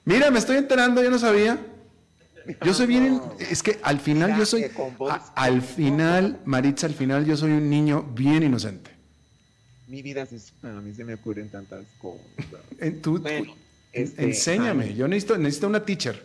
[0.06, 1.60] Mira, me estoy enterando, yo no sabía.
[2.64, 4.66] Yo soy bien, es que al final yo soy,
[5.10, 8.92] a- al final, Maritza, al final yo soy un niño bien inocente.
[9.88, 12.26] Mi vida es, a mí se me ocurren tantas cosas.
[12.80, 13.58] En- tú- Bueno, tú-
[13.94, 16.22] este, enséñame, yo necesito, necesito una teacher.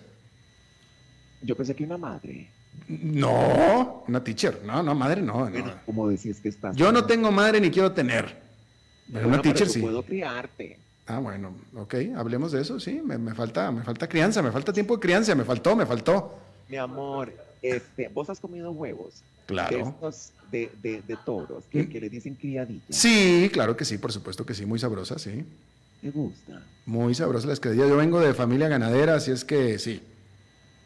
[1.43, 2.51] yo pensé que una madre.
[2.89, 5.51] No, una teacher, no, no, madre, no, no.
[5.51, 6.75] Bueno, como decís que estás.
[6.77, 8.40] Yo no tengo madre ni quiero tener.
[9.13, 9.81] Pero Bueno, una teacher yo sí.
[9.81, 10.79] puedo criarte.
[11.07, 14.73] Ah, bueno, ok, hablemos de eso, sí, me, me falta, me falta crianza, me falta
[14.73, 16.39] tiempo de crianza, me faltó, me faltó.
[16.69, 17.33] Mi amor,
[17.63, 19.23] este, vos has comido huevos.
[19.47, 19.77] Claro.
[19.77, 22.85] De estos de, de, de toros que, que le dicen criadillas.
[22.91, 25.45] Sí, claro que sí, por supuesto que sí, muy sabrosa, sí.
[26.01, 26.63] ¿Te gusta?
[26.87, 27.89] Muy sabrosa la escadilla.
[27.89, 30.01] Yo vengo de familia ganadera, así es que sí.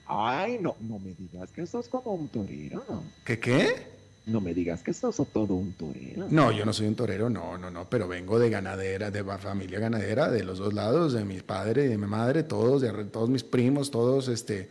[0.06, 2.82] Ay, no, no me digas que sos como un torero.
[3.24, 3.93] ¿Qué qué?
[4.26, 6.26] No me digas que sos todo un torero.
[6.30, 9.36] No, yo no soy un torero, no, no, no, pero vengo de ganadera, de fa-
[9.38, 12.90] familia ganadera, de los dos lados, de mi padre y de mi madre, todos, de
[13.04, 14.70] todos mis primos, todos, este,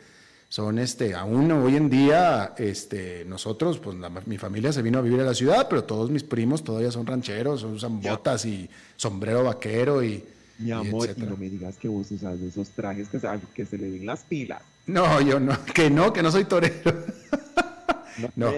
[0.50, 5.02] son, este, aún hoy en día, este, nosotros, pues la- mi familia se vino a
[5.04, 9.44] vivir a la ciudad, pero todos mis primos todavía son rancheros, usan botas y sombrero
[9.44, 10.24] vaquero y,
[10.58, 13.78] Mi amor, y no me digas que vos usas esos trajes que se, que se
[13.78, 14.64] le ven las pilas.
[14.88, 16.74] No, yo no, que no, que no soy torero.
[18.18, 18.52] No,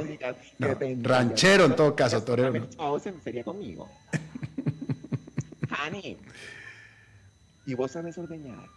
[0.58, 3.00] No, ranchero en todo caso, torero no.
[3.00, 3.90] Se sería conmigo.
[5.88, 6.18] Honey.
[7.66, 8.70] ¿Y vos sabes ordeñar?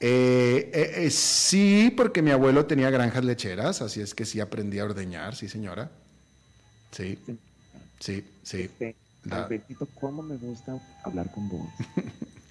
[0.00, 4.80] Eh, eh, eh, sí, porque mi abuelo tenía granjas lecheras, así es que sí aprendí
[4.80, 5.90] a ordeñar, sí, señora.
[6.90, 7.18] Sí,
[8.00, 8.62] sí, sí.
[8.62, 8.96] Este,
[9.30, 11.68] Albertito, ¿cómo me gusta hablar con vos?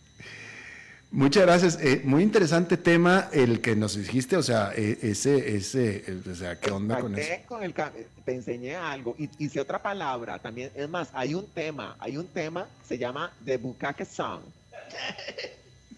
[1.11, 1.77] Muchas gracias.
[1.81, 6.35] Eh, muy interesante tema el que nos dijiste, o sea, eh, ese, ese, eh, o
[6.35, 7.29] sea, ¿qué onda con eso?
[7.47, 7.91] Con el ca-
[8.23, 10.71] te enseñé algo y hice otra palabra también.
[10.73, 14.41] Es más, hay un tema, hay un tema, se llama The Bukake Song.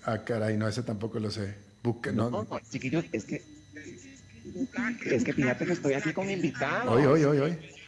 [0.06, 1.56] Ah, caray, no, ese tampoco lo sé.
[2.12, 3.42] no, no, chiquillos, es que.
[5.06, 6.92] Es que fíjate que estoy aquí con invitados.
[6.94, 7.26] Oye, oye,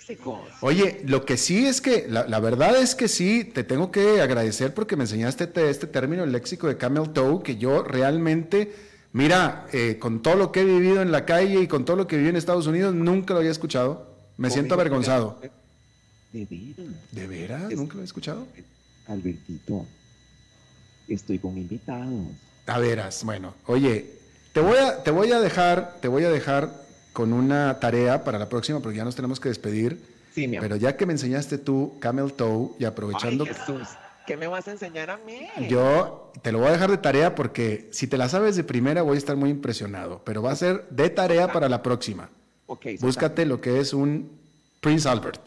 [0.10, 0.52] oye.
[0.62, 4.74] Oye, lo que sí es que, la, verdad es que sí, te tengo que agradecer
[4.74, 8.74] porque me enseñaste este, este término, el léxico de camel toe, que yo realmente,
[9.14, 12.08] mira, eh, con todo lo que he vivido en la calle y con todo lo
[12.08, 14.16] que viví en Estados Unidos, nunca lo había escuchado.
[14.38, 15.40] Me siento avergonzado.
[16.32, 16.94] ¿De veras?
[17.12, 17.72] ¿De veras?
[17.72, 18.48] ¿Nunca lo había escuchado?
[19.08, 19.86] Albertito,
[21.08, 22.28] estoy con invitados.
[22.68, 24.06] A veras, bueno, oye,
[24.52, 26.85] te voy a, te voy a dejar, te voy a dejar
[27.16, 30.02] con una tarea para la próxima, porque ya nos tenemos que despedir.
[30.36, 30.68] Sí, mi amor.
[30.68, 33.46] Pero ya que me enseñaste tú Camel Toe y aprovechando.
[33.46, 33.88] Ay, Jesús,
[34.28, 35.48] ¿qué me vas a enseñar a mí?
[35.70, 39.02] Yo te lo voy a dejar de tarea porque si te la sabes de primera
[39.02, 42.30] voy a estar muy impresionado, pero va a ser de tarea para la próxima.
[42.68, 42.86] Ok.
[43.00, 44.30] Búscate lo que es un
[44.82, 45.40] Prince Albert.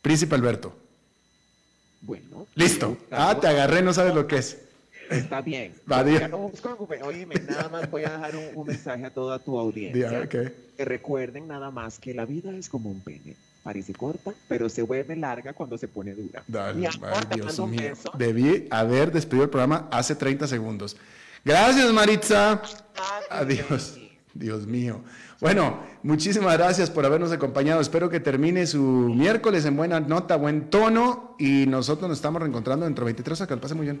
[0.00, 0.74] Príncipe Alberto.
[2.00, 2.46] Bueno.
[2.54, 2.96] Listo.
[3.10, 4.56] Ah, te agarré, no sabes lo que es.
[5.10, 5.74] Está bien.
[7.02, 10.28] Oye, nada más voy a dejar un, mensaje a toda tu audiencia.
[10.28, 10.52] Que
[10.84, 13.36] recuerden nada más que la vida es como un pene.
[13.62, 16.42] Parece corta, pero se vuelve larga cuando se pone dura.
[16.46, 16.88] Dale,
[17.34, 17.92] Dios mío.
[18.16, 20.96] Debí haber despedido el programa hace 30 segundos.
[21.44, 22.62] Gracias, Maritza.
[23.30, 23.98] Adiós.
[24.34, 25.00] Dios mío.
[25.40, 27.80] Bueno, muchísimas gracias por habernos acompañado.
[27.80, 31.34] Espero que termine su miércoles en buena nota, buen tono.
[31.38, 33.48] Y nosotros nos estamos reencontrando dentro de 23 horas.
[33.48, 34.00] Que lo pase muy bien.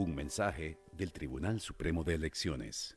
[0.00, 2.96] Un mensaje del Tribunal Supremo de Elecciones.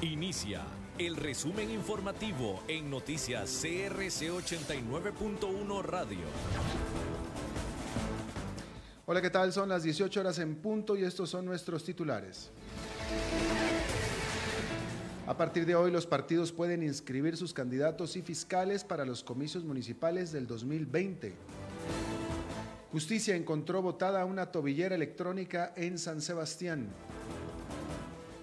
[0.00, 0.62] Inicia
[0.96, 6.18] el resumen informativo en noticias CRC 89.1 Radio.
[9.06, 9.52] Hola, ¿qué tal?
[9.52, 12.52] Son las 18 horas en punto y estos son nuestros titulares.
[15.28, 19.62] A partir de hoy, los partidos pueden inscribir sus candidatos y fiscales para los comicios
[19.62, 21.34] municipales del 2020.
[22.90, 26.88] Justicia encontró botada una tobillera electrónica en San Sebastián.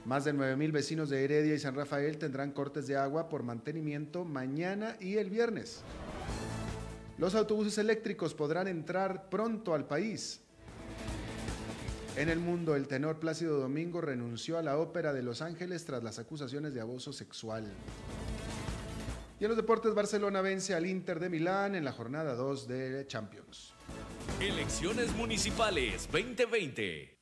[0.06, 4.24] Más de 9.000 vecinos de Heredia y San Rafael tendrán cortes de agua por mantenimiento
[4.24, 5.82] mañana y el viernes.
[7.18, 10.45] Los autobuses eléctricos podrán entrar pronto al país.
[12.18, 16.02] En el mundo, el tenor Plácido Domingo renunció a la Ópera de Los Ángeles tras
[16.02, 17.66] las acusaciones de abuso sexual.
[19.38, 23.06] Y en los deportes, Barcelona vence al Inter de Milán en la jornada 2 de
[23.06, 23.74] Champions.
[24.40, 27.20] Elecciones Municipales 2020.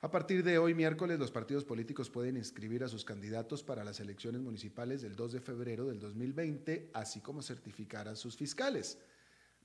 [0.00, 4.00] A partir de hoy, miércoles, los partidos políticos pueden inscribir a sus candidatos para las
[4.00, 8.98] elecciones municipales del 2 de febrero del 2020, así como certificar a sus fiscales.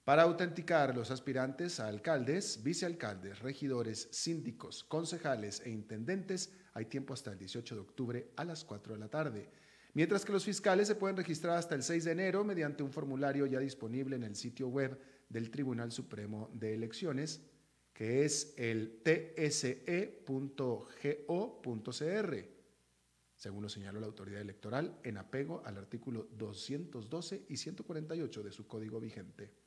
[0.03, 7.31] Para autenticar los aspirantes a alcaldes, vicealcaldes, regidores, síndicos, concejales e intendentes, hay tiempo hasta
[7.31, 9.51] el 18 de octubre a las 4 de la tarde.
[9.93, 13.45] Mientras que los fiscales se pueden registrar hasta el 6 de enero mediante un formulario
[13.45, 14.99] ya disponible en el sitio web
[15.29, 17.41] del Tribunal Supremo de Elecciones,
[17.93, 20.25] que es el tse.go.cr,
[23.35, 28.65] según lo señaló la autoridad electoral en apego al artículo 212 y 148 de su
[28.65, 29.60] código vigente.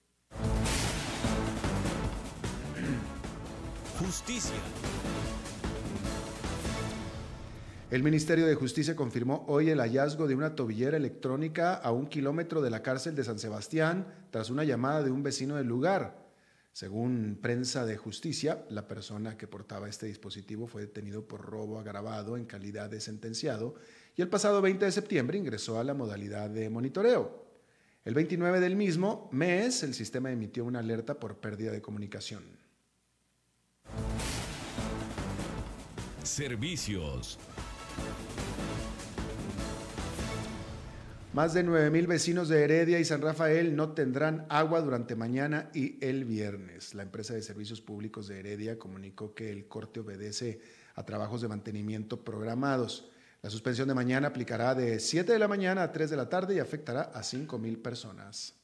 [3.99, 4.57] Justicia.
[7.93, 12.61] El Ministerio de Justicia confirmó hoy el hallazgo de una tobillera electrónica a un kilómetro
[12.61, 16.25] de la cárcel de San Sebastián tras una llamada de un vecino del lugar.
[16.73, 22.37] Según prensa de justicia, la persona que portaba este dispositivo fue detenido por robo agravado
[22.37, 23.77] en calidad de sentenciado
[24.17, 27.45] y el pasado 20 de septiembre ingresó a la modalidad de monitoreo.
[28.05, 32.64] El 29 del mismo mes, el sistema emitió una alerta por pérdida de comunicación.
[36.25, 37.39] Servicios.
[41.35, 45.99] Más de 9.000 vecinos de Heredia y San Rafael no tendrán agua durante mañana y
[46.05, 46.95] el viernes.
[46.95, 50.61] La empresa de servicios públicos de Heredia comunicó que el corte obedece
[50.95, 53.11] a trabajos de mantenimiento programados.
[53.43, 56.55] La suspensión de mañana aplicará de 7 de la mañana a 3 de la tarde
[56.55, 58.55] y afectará a 5.000 personas.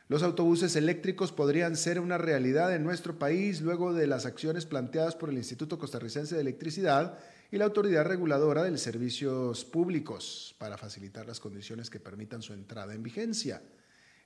[0.09, 5.17] Los autobuses eléctricos podrían ser una realidad en nuestro país luego de las acciones planteadas
[5.17, 7.19] por el Instituto Costarricense de Electricidad
[7.51, 12.93] y la Autoridad Reguladora de Servicios Públicos para facilitar las condiciones que permitan su entrada
[12.93, 13.61] en vigencia.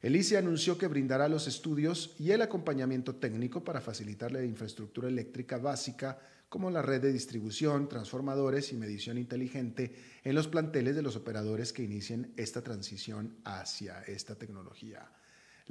[0.04, 5.08] El ICE anunció que brindará los estudios y el acompañamiento técnico para facilitar la infraestructura
[5.08, 11.02] eléctrica básica como la red de distribución, transformadores y medición inteligente en los planteles de
[11.02, 15.10] los operadores que inicien esta transición hacia esta tecnología.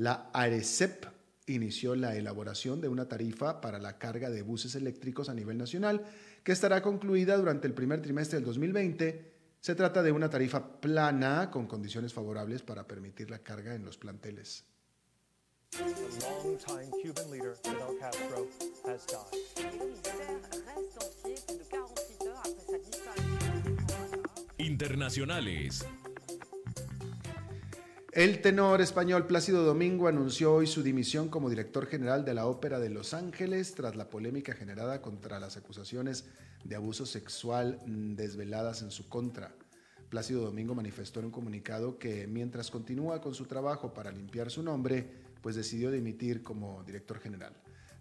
[0.00, 1.04] La ARECEP
[1.44, 6.06] inició la elaboración de una tarifa para la carga de buses eléctricos a nivel nacional,
[6.42, 9.30] que estará concluida durante el primer trimestre del 2020.
[9.60, 13.98] Se trata de una tarifa plana con condiciones favorables para permitir la carga en los
[13.98, 14.64] planteles.
[24.56, 25.84] Internacionales.
[28.12, 32.80] El tenor español Plácido Domingo anunció hoy su dimisión como director general de la Ópera
[32.80, 36.24] de Los Ángeles tras la polémica generada contra las acusaciones
[36.64, 39.54] de abuso sexual desveladas en su contra.
[40.08, 44.64] Plácido Domingo manifestó en un comunicado que mientras continúa con su trabajo para limpiar su
[44.64, 45.08] nombre,
[45.40, 47.52] pues decidió dimitir como director general.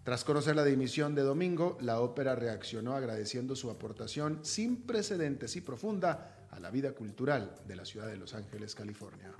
[0.02, 5.60] Tras conocer la dimisión de Domingo, la ópera reaccionó agradeciendo su aportación sin precedentes y
[5.60, 9.32] profunda a la vida cultural de la ciudad de Los Ángeles, California.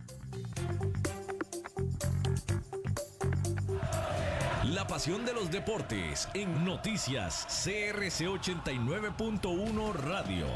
[4.73, 10.47] La pasión de los deportes en noticias CRC 89.1 Radio.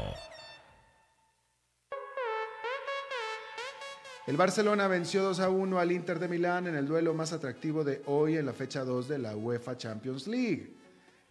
[4.27, 7.83] El Barcelona venció 2 a 1 al Inter de Milán en el duelo más atractivo
[7.83, 10.73] de hoy en la fecha 2 de la UEFA Champions League.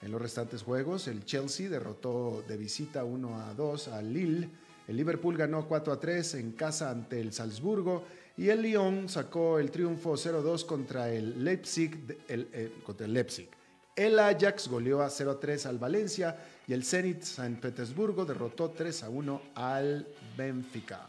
[0.02, 4.48] En los restantes juegos, el Chelsea derrotó de visita 1 a 2 al Lille
[4.86, 8.04] el Liverpool ganó 4 a 3 en casa ante el Salzburgo
[8.36, 13.48] y el Lyon sacó el triunfo 0-2 contra el Leipzig, el, eh, contra el Leipzig.
[13.96, 20.06] El Ajax goleó a 0-3 al Valencia y el Zenit San Petersburgo derrotó 3-1 al
[20.36, 21.06] Benfica.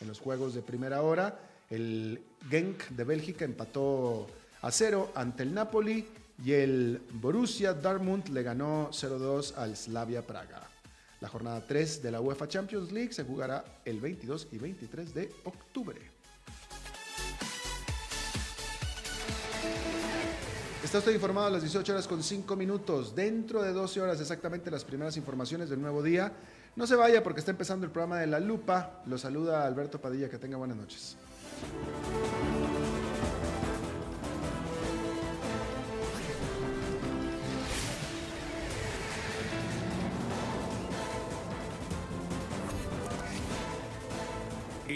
[0.00, 1.38] En los juegos de primera hora,
[1.70, 4.28] el Genk de Bélgica empató
[4.62, 6.06] a 0 ante el Napoli
[6.44, 10.73] y el Borussia Dortmund le ganó 0-2 al Slavia Praga.
[11.24, 15.32] La jornada 3 de la UEFA Champions League se jugará el 22 y 23 de
[15.44, 15.98] octubre.
[20.84, 23.14] Está usted informado a las 18 horas con 5 minutos.
[23.14, 26.30] Dentro de 12 horas exactamente las primeras informaciones del nuevo día.
[26.76, 29.02] No se vaya porque está empezando el programa de La Lupa.
[29.06, 30.28] Lo saluda Alberto Padilla.
[30.28, 31.16] Que tenga buenas noches.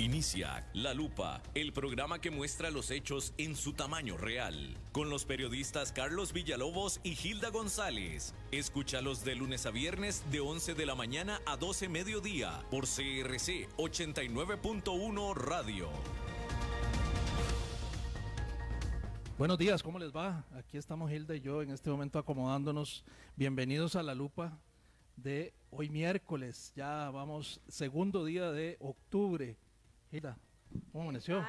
[0.00, 5.24] Inicia La Lupa, el programa que muestra los hechos en su tamaño real, con los
[5.24, 8.32] periodistas Carlos Villalobos y Gilda González.
[8.52, 13.68] Escúchalos de lunes a viernes de 11 de la mañana a 12 mediodía por CRC
[13.76, 15.88] 89.1 Radio.
[19.36, 20.44] Buenos días, ¿cómo les va?
[20.54, 23.04] Aquí estamos Hilda y yo en este momento acomodándonos.
[23.34, 24.60] Bienvenidos a la lupa
[25.16, 26.72] de hoy miércoles.
[26.76, 29.56] Ya vamos, segundo día de octubre.
[30.10, 30.38] Hilda,
[30.92, 31.44] ¿cómo amaneció?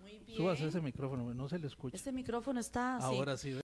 [0.00, 0.36] Muy bien.
[0.36, 1.96] Súbase ese micrófono, no se le escucha.
[1.96, 3.06] Este micrófono está así.
[3.06, 3.52] Ahora sí.